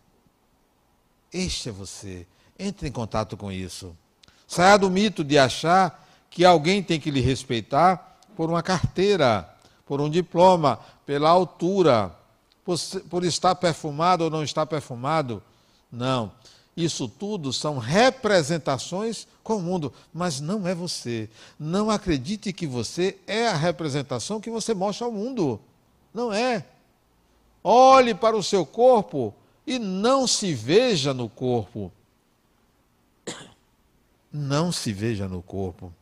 [1.31, 2.27] Este é você.
[2.57, 3.95] Entre em contato com isso.
[4.47, 9.49] Saia do mito de achar que alguém tem que lhe respeitar por uma carteira,
[9.85, 12.15] por um diploma, pela altura,
[12.63, 12.77] por,
[13.09, 15.41] por estar perfumado ou não estar perfumado.
[15.91, 16.31] Não.
[16.75, 21.29] Isso tudo são representações com o mundo, mas não é você.
[21.59, 25.59] Não acredite que você é a representação que você mostra ao mundo.
[26.13, 26.65] Não é.
[27.63, 29.33] Olhe para o seu corpo
[29.67, 31.91] e não se veja no corpo.
[34.33, 35.93] Não se veja no corpo.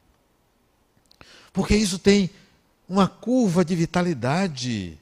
[1.52, 2.30] Porque isso tem
[2.88, 4.98] uma curva de vitalidade.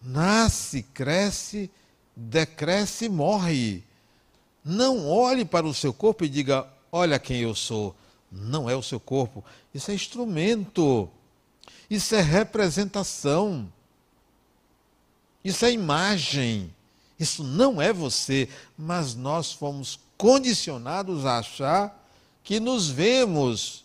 [0.00, 1.70] Nasce, cresce,
[2.16, 3.84] decresce e morre.
[4.64, 7.94] Não olhe para o seu corpo e diga: Olha quem eu sou.
[8.32, 9.44] Não é o seu corpo.
[9.74, 11.08] Isso é instrumento.
[11.90, 13.70] Isso é representação.
[15.44, 16.74] Isso é imagem.
[17.18, 18.48] Isso não é você.
[18.76, 22.02] Mas nós fomos condicionados a achar
[22.42, 23.84] que nos vemos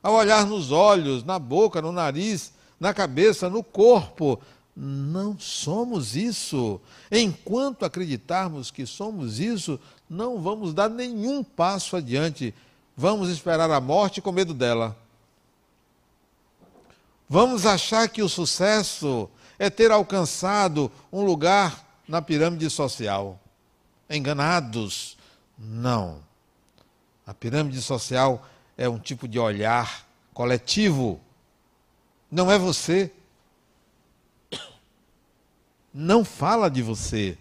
[0.00, 4.40] ao olhar nos olhos, na boca, no nariz, na cabeça, no corpo.
[4.76, 6.80] Não somos isso.
[7.10, 12.54] Enquanto acreditarmos que somos isso, não vamos dar nenhum passo adiante.
[12.96, 14.96] Vamos esperar a morte com medo dela.
[17.28, 19.28] Vamos achar que o sucesso
[19.58, 23.40] é ter alcançado um lugar na pirâmide social.
[24.08, 25.17] Enganados.
[25.58, 26.22] Não.
[27.26, 28.46] A pirâmide social
[28.76, 31.20] é um tipo de olhar coletivo.
[32.30, 33.12] Não é você
[35.92, 37.36] não fala de você.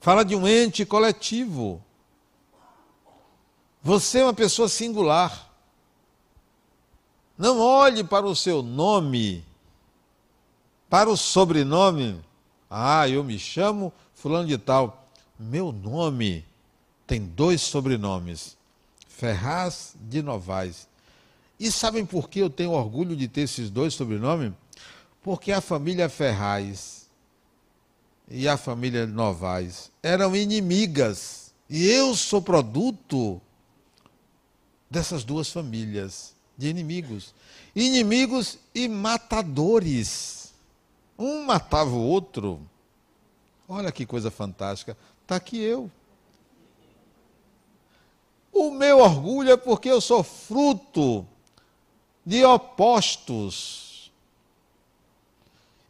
[0.00, 1.82] Fala de um ente coletivo.
[3.82, 5.50] Você é uma pessoa singular.
[7.36, 9.44] Não olhe para o seu nome
[10.88, 12.24] Para o sobrenome,
[12.70, 14.97] ah, eu me chamo Fulano de Tal.
[15.38, 16.44] Meu nome
[17.06, 18.56] tem dois sobrenomes:
[19.08, 20.88] Ferraz de Novaes.
[21.60, 24.52] E sabem por que eu tenho orgulho de ter esses dois sobrenomes?
[25.22, 27.06] Porque a família Ferraz
[28.28, 31.52] e a família Novaes eram inimigas.
[31.70, 33.40] E eu sou produto
[34.90, 37.34] dessas duas famílias de inimigos.
[37.76, 40.52] Inimigos e matadores.
[41.18, 42.60] Um matava o outro.
[43.68, 44.96] Olha que coisa fantástica.
[45.28, 45.90] Está aqui eu.
[48.50, 51.26] O meu orgulho é porque eu sou fruto
[52.24, 54.10] de opostos.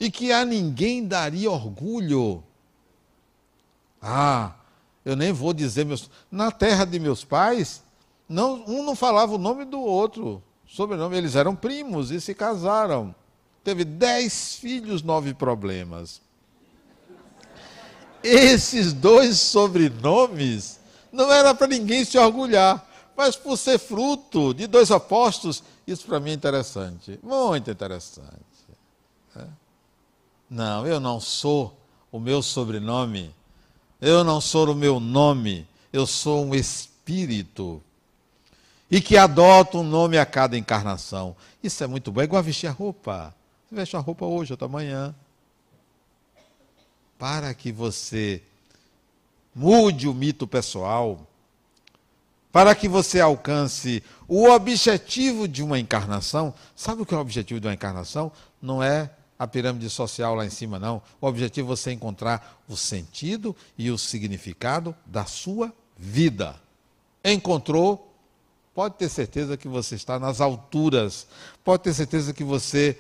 [0.01, 2.43] E que a ninguém daria orgulho.
[4.03, 4.57] Ah,
[5.05, 6.11] eu nem vou dizer meus.
[6.29, 7.81] Na terra de meus pais,
[8.29, 11.17] não, um não falava o nome do outro, sobrenome.
[11.17, 13.15] Eles eram primos e se casaram.
[13.63, 16.27] Teve dez filhos, nove problemas.
[18.23, 20.79] Esses dois sobrenomes
[21.13, 26.21] não era para ninguém se orgulhar, mas por ser fruto de dois apóstolos, isso para
[26.21, 28.27] mim é interessante, muito interessante.
[29.37, 29.45] É.
[30.49, 31.77] Não, eu não sou
[32.13, 33.35] o meu sobrenome,
[34.01, 37.83] eu não sou o meu nome, eu sou um espírito
[38.91, 41.37] e que adota um nome a cada encarnação.
[41.63, 43.35] Isso é muito bom, é igual vestir a roupa.
[43.69, 45.15] Você veste a roupa hoje, outra amanhã.
[47.19, 48.43] Para que você
[49.55, 51.27] mude o mito pessoal,
[52.53, 56.55] para que você alcance o objetivo de uma encarnação.
[56.75, 58.33] Sabe o que é o objetivo de uma encarnação?
[58.61, 61.03] Não é a pirâmide social lá em cima, não.
[61.21, 66.57] O objetivo é você encontrar o sentido e o significado da sua vida.
[67.25, 68.13] Encontrou,
[68.75, 71.27] pode ter certeza que você está nas alturas,
[71.65, 72.99] pode ter certeza que você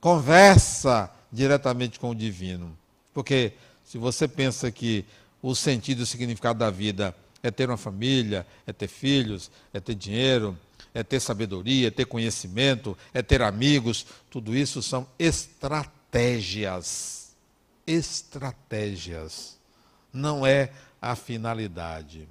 [0.00, 2.76] conversa diretamente com o divino.
[3.12, 3.52] Porque
[3.84, 5.04] se você pensa que
[5.42, 9.80] o sentido e o significado da vida é ter uma família, é ter filhos, é
[9.80, 10.58] ter dinheiro,
[10.94, 17.34] é ter sabedoria, é ter conhecimento, é ter amigos, tudo isso são estratégias.
[17.86, 19.58] Estratégias.
[20.12, 22.28] Não é a finalidade.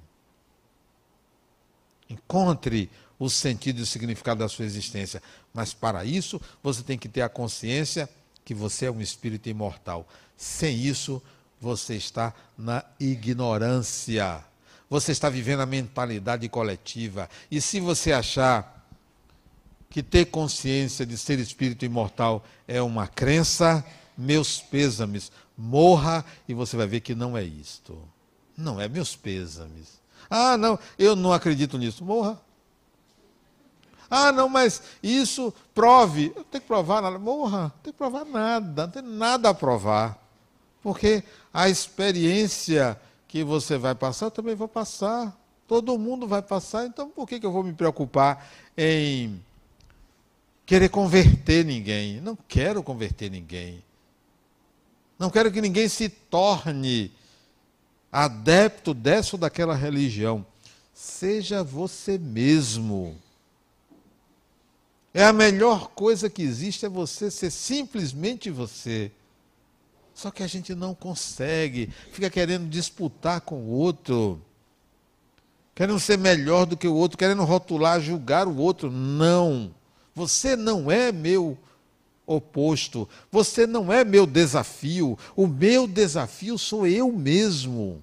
[2.08, 5.22] Encontre o sentido e o significado da sua existência.
[5.52, 8.08] Mas para isso, você tem que ter a consciência
[8.44, 10.06] que você é um espírito imortal.
[10.36, 11.22] Sem isso,
[11.60, 14.44] você está na ignorância.
[14.90, 17.28] Você está vivendo a mentalidade coletiva.
[17.50, 18.86] E se você achar
[19.88, 23.84] que ter consciência de ser espírito imortal é uma crença,
[24.16, 27.98] meus pêsames, morra e você vai ver que não é isto.
[28.56, 30.00] Não é meus pêsames.
[30.28, 32.04] Ah, não, eu não acredito nisso.
[32.04, 32.40] Morra.
[34.14, 36.34] Ah, não, mas isso prove.
[36.36, 37.18] Eu tenho que provar nada.
[37.18, 40.22] Morra, não tem que provar nada, não tem nada a provar.
[40.82, 45.34] Porque a experiência que você vai passar, eu também vou passar.
[45.66, 48.46] Todo mundo vai passar, então por que, que eu vou me preocupar
[48.76, 49.42] em
[50.66, 52.20] querer converter ninguém?
[52.20, 53.82] Não quero converter ninguém.
[55.18, 57.10] Não quero que ninguém se torne
[58.12, 60.44] adepto dessa ou daquela religião.
[60.92, 63.16] Seja você mesmo.
[65.14, 69.10] É a melhor coisa que existe é você ser simplesmente você.
[70.14, 74.40] Só que a gente não consegue, fica querendo disputar com o outro,
[75.74, 78.90] querendo ser melhor do que o outro, querendo rotular, julgar o outro.
[78.90, 79.74] Não.
[80.14, 81.58] Você não é meu
[82.26, 83.08] oposto.
[83.30, 85.18] Você não é meu desafio.
[85.34, 88.02] O meu desafio sou eu mesmo.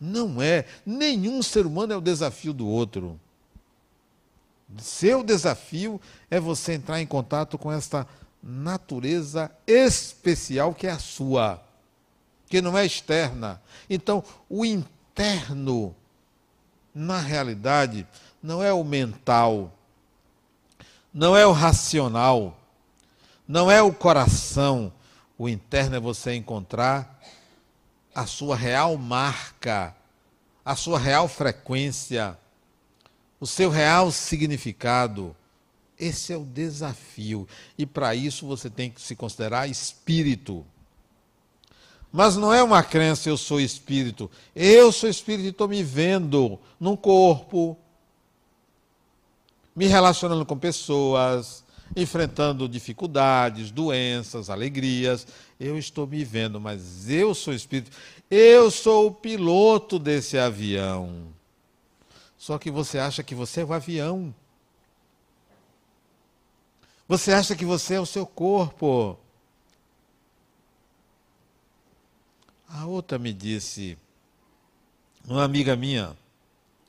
[0.00, 0.64] Não é.
[0.84, 3.20] Nenhum ser humano é o desafio do outro.
[4.78, 6.00] Seu desafio
[6.30, 8.06] é você entrar em contato com esta
[8.42, 11.62] natureza especial que é a sua,
[12.48, 13.60] que não é externa.
[13.88, 15.94] Então, o interno,
[16.94, 18.06] na realidade,
[18.42, 19.72] não é o mental,
[21.12, 22.56] não é o racional,
[23.46, 24.92] não é o coração.
[25.36, 27.20] O interno é você encontrar
[28.14, 29.94] a sua real marca,
[30.64, 32.38] a sua real frequência,
[33.40, 35.34] o seu real significado.
[35.98, 37.48] Esse é o desafio.
[37.76, 40.64] E para isso você tem que se considerar espírito.
[42.12, 44.30] Mas não é uma crença, eu sou espírito.
[44.54, 47.78] Eu sou espírito e estou me vendo num corpo,
[49.74, 51.64] me relacionando com pessoas,
[51.94, 55.26] enfrentando dificuldades, doenças, alegrias.
[55.58, 57.96] Eu estou me vendo, mas eu sou espírito.
[58.30, 61.39] Eu sou o piloto desse avião.
[62.40, 64.34] Só que você acha que você é o avião.
[67.06, 69.18] Você acha que você é o seu corpo.
[72.66, 73.98] A outra me disse,
[75.28, 76.16] uma amiga minha,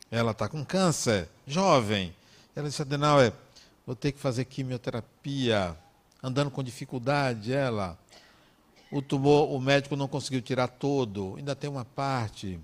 [0.10, 2.16] ela está com câncer, jovem.
[2.56, 3.34] Ela disse, Adenauer,
[3.86, 5.78] vou ter que fazer quimioterapia,
[6.24, 8.00] andando com dificuldade ela.
[8.90, 12.58] O tumor, o médico não conseguiu tirar todo, ainda tem uma parte.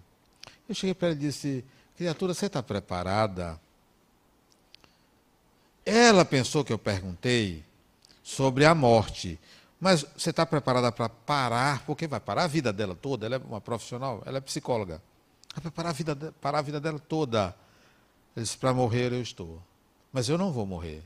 [0.69, 1.65] Eu cheguei para ela e disse,
[1.97, 3.59] criatura, você está preparada?
[5.83, 7.63] Ela pensou que eu perguntei
[8.21, 9.39] sobre a morte.
[9.79, 11.83] Mas você está preparada para parar?
[11.85, 13.25] Porque vai parar a vida dela toda.
[13.25, 15.01] Ela é uma profissional, ela é psicóloga.
[15.55, 17.55] Vai parar a vida, parar a vida dela toda.
[18.35, 19.61] Ele disse: para morrer eu estou.
[20.13, 21.03] Mas eu não vou morrer.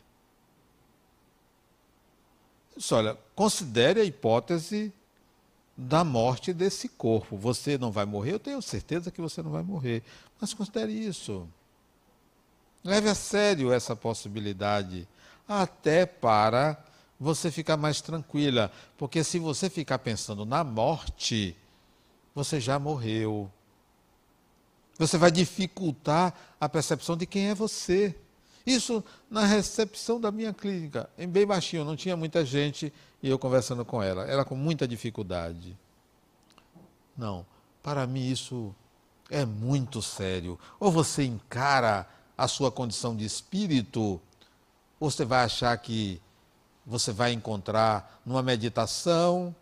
[2.76, 4.92] Disse, olha, considere a hipótese
[5.82, 7.36] da morte desse corpo.
[7.36, 10.04] Você não vai morrer, eu tenho certeza que você não vai morrer.
[10.40, 11.48] Mas considere isso.
[12.84, 15.08] Leve a sério essa possibilidade,
[15.48, 16.84] até para
[17.20, 18.72] você ficar mais tranquila.
[18.98, 21.56] Porque se você ficar pensando na morte,
[22.34, 23.52] você já morreu.
[25.00, 28.16] Você vai dificultar a percepção de quem é você.
[28.66, 33.40] Isso na recepção da minha clínica, em bem baixinho, não tinha muita gente e eu
[33.40, 34.26] conversando com ela.
[34.26, 35.78] Ela com muita dificuldade.
[37.18, 37.46] Não,
[37.82, 38.74] para mim isso
[39.30, 40.60] é muito sério.
[40.80, 42.08] Ou você encara
[42.38, 44.20] a sua condição de espírito,
[45.00, 46.22] ou você vai achar que
[46.86, 49.56] você vai encontrar numa meditação,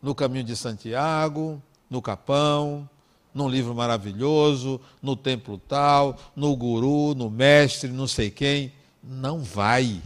[0.00, 2.88] no caminho de Santiago, no Capão,
[3.36, 8.72] num livro maravilhoso, no templo tal, no guru, no mestre, não sei quem.
[9.02, 10.02] Não vai.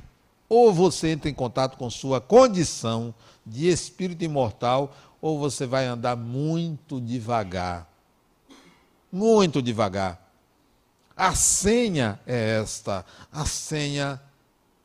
[0.48, 3.14] Ou você entra em contato com sua condição
[3.46, 7.88] de espírito imortal, ou você vai andar muito devagar.
[9.12, 10.28] Muito devagar.
[11.16, 13.06] A senha é esta.
[13.32, 14.20] A senha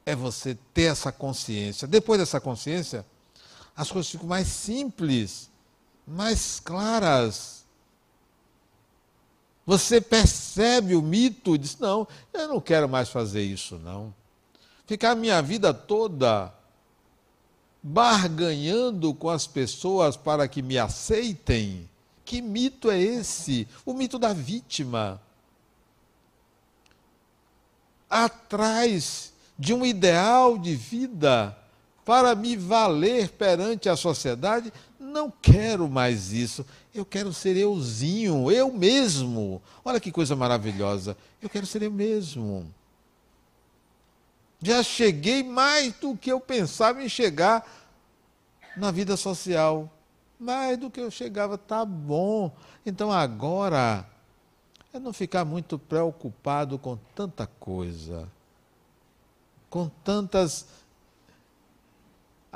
[0.05, 1.87] é você ter essa consciência.
[1.87, 3.03] Depois dessa consciência,
[3.75, 5.49] as coisas ficam mais simples,
[6.07, 7.55] mais claras.
[9.66, 14.13] Você percebe o mito e diz: não, eu não quero mais fazer isso, não.
[14.86, 16.53] Ficar a minha vida toda
[17.82, 21.89] barganhando com as pessoas para que me aceitem.
[22.24, 23.68] Que mito é esse?
[23.86, 25.22] O mito da vítima.
[28.09, 31.55] Atrás de um ideal de vida
[32.03, 34.72] para me valer perante a sociedade,
[35.16, 36.66] não quero mais isso.
[36.93, 39.61] Eu quero ser euzinho, eu mesmo.
[39.84, 41.16] Olha que coisa maravilhosa.
[41.41, 42.70] Eu quero ser eu mesmo.
[44.61, 47.66] Já cheguei mais do que eu pensava em chegar
[48.76, 49.89] na vida social.
[50.38, 52.51] Mais do que eu chegava, tá bom.
[52.86, 54.05] Então agora
[54.93, 58.30] é não ficar muito preocupado com tanta coisa
[59.76, 60.68] com tantas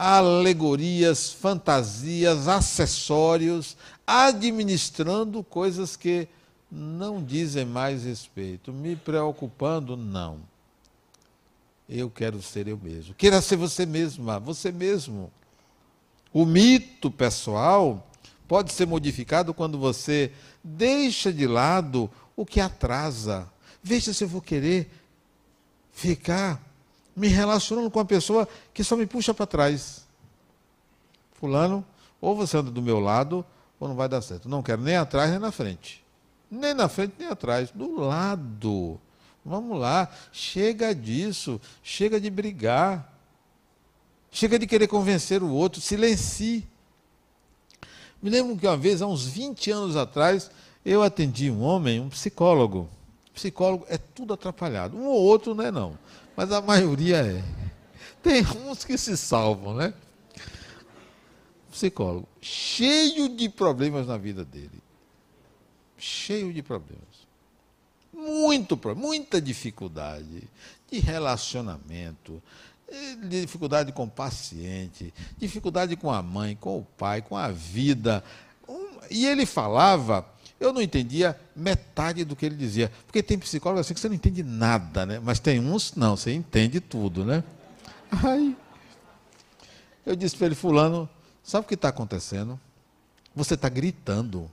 [0.02, 3.76] alegorias, fantasias, acessórios,
[4.08, 6.26] administrando coisas que
[6.72, 8.72] não dizem mais respeito.
[8.72, 10.40] Me preocupando, não.
[11.90, 13.14] Eu quero ser eu mesmo.
[13.14, 15.30] Queira ser você mesma, você mesmo.
[16.32, 18.08] O mito pessoal
[18.48, 20.32] pode ser modificado quando você
[20.64, 23.52] deixa de lado o que atrasa.
[23.84, 24.90] Veja se eu vou querer
[25.92, 26.69] ficar
[27.20, 30.08] me relacionando com uma pessoa que só me puxa para trás.
[31.34, 31.86] Fulano,
[32.22, 33.46] ou você anda do meu lado,
[33.80, 34.48] ou não vai dar certo.
[34.48, 36.04] Não quero nem atrás nem na frente.
[36.50, 37.72] Nem na frente nem atrás.
[37.72, 39.00] Do lado.
[39.44, 40.10] Vamos lá.
[40.32, 41.60] Chega disso.
[41.84, 43.14] Chega de brigar.
[44.32, 45.82] Chega de querer convencer o outro.
[45.82, 46.68] Silencie.
[48.22, 50.52] Me lembro que uma vez, há uns 20 anos atrás,
[50.86, 52.90] eu atendi um homem, um psicólogo.
[53.40, 54.98] Psicólogo é tudo atrapalhado.
[54.98, 55.98] Um ou outro não é não
[56.36, 57.44] mas a maioria é.
[58.24, 59.94] Tem uns que se salvam, né?
[61.70, 64.82] Psicólogo, cheio de problemas na vida dele.
[65.98, 67.04] Cheio de problemas.
[68.14, 70.44] Muito, muita dificuldade
[70.90, 72.42] de relacionamento,
[72.88, 78.24] eh, dificuldade com o paciente, dificuldade com a mãe, com o pai, com a vida.
[79.12, 80.26] E ele falava
[80.60, 82.92] eu não entendia metade do que ele dizia.
[83.06, 85.20] Porque tem psicólogo assim que você não entende nada, né?
[85.20, 87.44] Mas tem uns, não, você entende tudo, né?
[88.24, 88.58] Aí,
[90.06, 91.08] eu disse para ele, fulano,
[91.44, 92.60] sabe o que está acontecendo?
[93.36, 94.50] Você está gritando.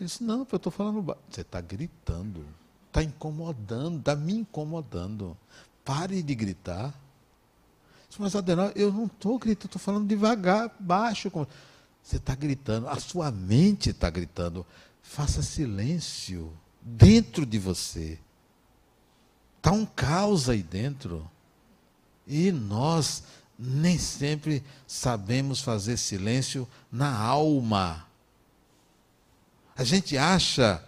[0.00, 1.16] Ele disse, não, eu estou falando.
[1.30, 2.44] Você está gritando.
[2.88, 5.36] Está incomodando, está me incomodando.
[5.84, 6.92] Pare de gritar.
[8.18, 11.30] Mas, Adenal, eu não estou gritando, estou falando devagar, baixo.
[12.02, 14.66] Você está gritando, a sua mente está gritando.
[15.02, 18.18] Faça silêncio dentro de você.
[19.58, 21.30] Está um caos aí dentro.
[22.26, 23.22] E nós
[23.58, 28.06] nem sempre sabemos fazer silêncio na alma.
[29.76, 30.82] A gente acha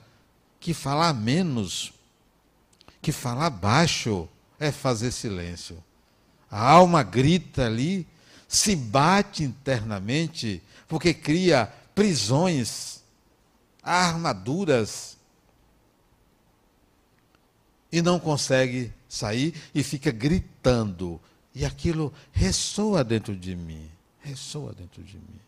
[0.59, 1.93] que falar menos,
[3.01, 5.83] que falar baixo, é fazer silêncio.
[6.51, 8.07] A alma grita ali,
[8.49, 13.03] se bate internamente, porque cria prisões,
[13.85, 15.15] armaduras,
[17.95, 21.21] e não consegue sair e fica gritando.
[21.55, 23.89] E aquilo ressoa dentro de mim.
[24.19, 25.41] Ressoa dentro de mim.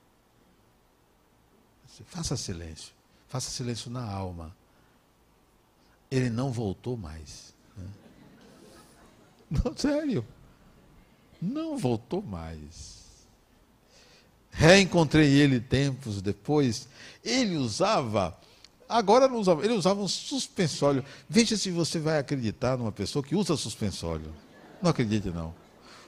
[2.05, 2.95] Faça silêncio.
[3.26, 4.55] Faça silêncio na alma.
[6.09, 7.53] Ele não voltou mais.
[7.76, 7.89] Né?
[9.51, 10.24] Não, sério.
[11.43, 13.05] Não voltou mais.
[14.57, 16.88] Reencontrei ele tempos depois.
[17.22, 18.36] Ele usava,
[18.88, 21.04] agora não usava, ele usava um suspensório.
[21.28, 24.32] Veja se você vai acreditar numa pessoa que usa suspensório.
[24.82, 25.54] Não acredite, não.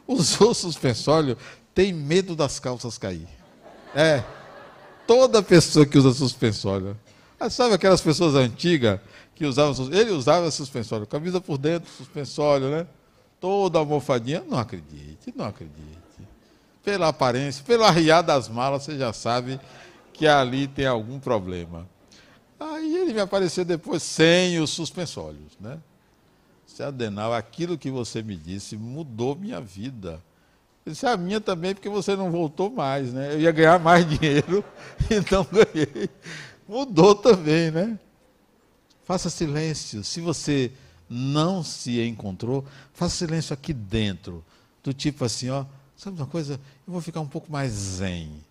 [0.07, 1.37] Usou suspensório,
[1.75, 3.29] tem medo das calças cair.
[3.95, 4.25] É.
[5.07, 6.99] Toda pessoa que usa suspensório.
[7.51, 8.99] Sabe aquelas pessoas antigas
[9.35, 9.93] que usavam.
[9.93, 12.87] Ele usava suspensório, camisa por dentro, suspensório, né?
[13.39, 14.43] Toda almofadinha.
[14.49, 16.08] Não acredite, não acredite.
[16.85, 19.61] Pela aparência, pelo arriar das malas, você já sabe
[20.13, 21.89] que ali tem algum problema.
[22.59, 25.79] Aí ele me apareceu depois sem os suspensórios, né?
[26.67, 30.23] Se Adenal, aquilo que você me disse mudou minha vida.
[30.85, 33.35] Eu disse, a minha também, porque você não voltou mais, né?
[33.35, 34.65] Eu ia ganhar mais dinheiro
[35.11, 36.11] e não ganhei.
[36.67, 37.99] Mudou também, né?
[39.05, 40.03] Faça silêncio.
[40.03, 40.73] Se você
[41.09, 44.45] não se encontrou, faça silêncio aqui dentro.
[44.83, 45.65] Do tipo assim, ó,
[45.99, 46.55] sabe uma coisa?
[46.87, 48.43] Eu vou ficar um pouco mais zen.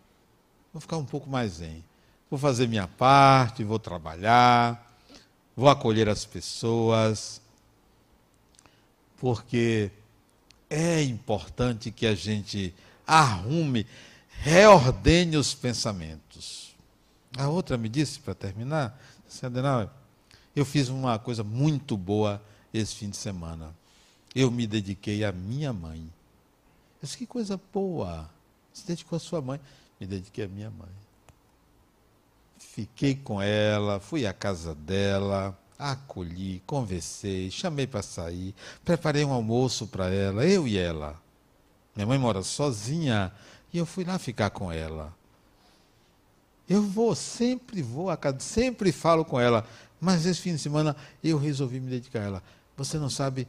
[0.71, 1.83] Vou ficar um pouco mais zen.
[2.29, 4.95] Vou fazer minha parte, vou trabalhar,
[5.55, 7.41] vou acolher as pessoas,
[9.17, 9.89] porque
[10.69, 12.75] é importante que a gente
[13.07, 13.87] arrume,
[14.29, 16.75] reordene os pensamentos.
[17.37, 18.99] A outra me disse, para terminar,
[19.41, 19.89] Adenauer,
[20.53, 22.41] eu fiz uma coisa muito boa
[22.73, 23.73] esse fim de semana.
[24.35, 26.11] Eu me dediquei à minha mãe.
[27.01, 28.29] Disse, que coisa boa.
[28.73, 29.59] Se dedicou à sua mãe.
[29.99, 30.89] Me dediquei à minha mãe.
[32.57, 38.53] Fiquei com ela, fui à casa dela, acolhi, conversei, chamei para sair,
[38.85, 41.19] preparei um almoço para ela, eu e ela.
[41.95, 43.31] Minha mãe mora sozinha
[43.73, 45.11] e eu fui lá ficar com ela.
[46.69, 49.65] Eu vou, sempre vou a casa, sempre falo com ela.
[49.99, 52.43] Mas esse fim de semana eu resolvi me dedicar a ela.
[52.75, 53.47] Você não sabe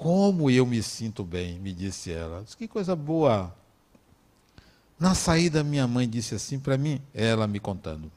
[0.00, 2.42] como eu me sinto bem, me disse ela.
[2.42, 3.54] Disse, que coisa boa.
[4.98, 8.10] Na saída, minha mãe disse assim para mim, ela me contando: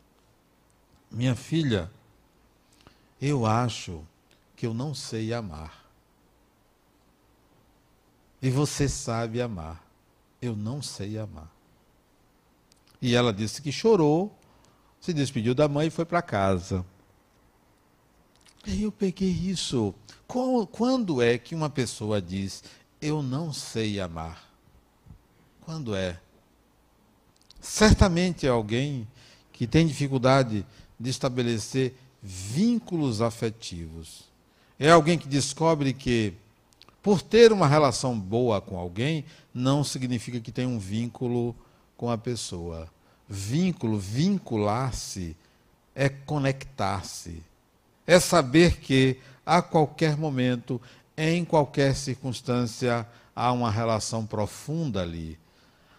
[1.12, 1.92] Minha filha,
[3.22, 4.02] eu acho
[4.56, 5.84] que eu não sei amar.
[8.42, 9.86] E você sabe amar.
[10.42, 11.52] Eu não sei amar.
[13.02, 14.34] E ela disse que chorou,
[15.02, 16.86] se despediu da mãe e foi para casa.
[18.66, 19.94] Aí eu peguei isso.
[20.72, 22.64] Quando é que uma pessoa diz,
[23.00, 24.52] eu não sei amar?
[25.62, 26.20] Quando é?
[27.62, 29.08] Certamente é alguém
[29.52, 30.66] que tem dificuldade
[31.00, 34.24] de estabelecer vínculos afetivos.
[34.80, 36.34] É alguém que descobre que,
[37.04, 39.24] por ter uma relação boa com alguém,
[39.54, 41.56] não significa que tem um vínculo
[41.96, 42.90] com a pessoa.
[43.30, 45.38] Vínculo, vincular-se,
[45.94, 47.44] é conectar-se
[48.06, 50.82] é saber que a qualquer momento,
[51.18, 55.38] em qualquer circunstância, há uma relação profunda ali.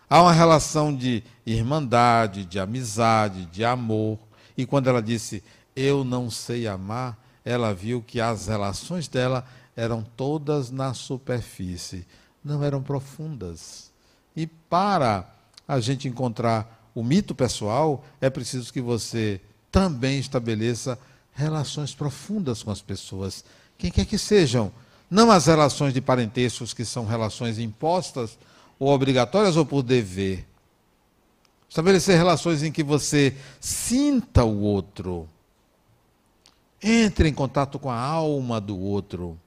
[0.08, 4.18] Há uma relação de irmandade, de amizade, de amor.
[4.56, 5.42] E quando ela disse,
[5.74, 9.44] eu não sei amar, ela viu que as relações dela
[9.76, 12.06] eram todas na superfície,
[12.44, 13.90] não eram profundas.
[14.36, 15.28] E para
[15.66, 19.40] a gente encontrar o mito pessoal, é preciso que você
[19.70, 20.98] também estabeleça
[21.34, 23.44] relações profundas com as pessoas,
[23.76, 24.72] quem quer que sejam.
[25.10, 28.38] Não as relações de parentescos que são relações impostas
[28.78, 30.46] ou obrigatórias ou por dever.
[31.68, 35.28] Estabelecer relações em que você sinta o outro.
[36.82, 39.38] Entre em contato com a alma do outro.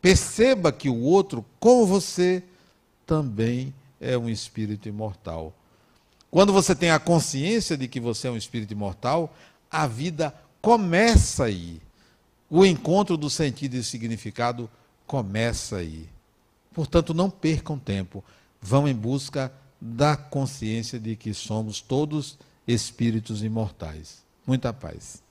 [0.00, 2.42] Perceba que o outro, como você,
[3.06, 5.54] também é um espírito imortal.
[6.30, 9.34] Quando você tem a consciência de que você é um espírito imortal,
[9.70, 11.82] a vida começa aí.
[12.48, 14.70] O encontro do sentido e significado
[15.06, 16.08] começa aí.
[16.72, 18.24] Portanto, não percam tempo.
[18.60, 24.22] Vão em busca da consciência de que somos todos espíritos imortais.
[24.46, 25.22] Muita paz.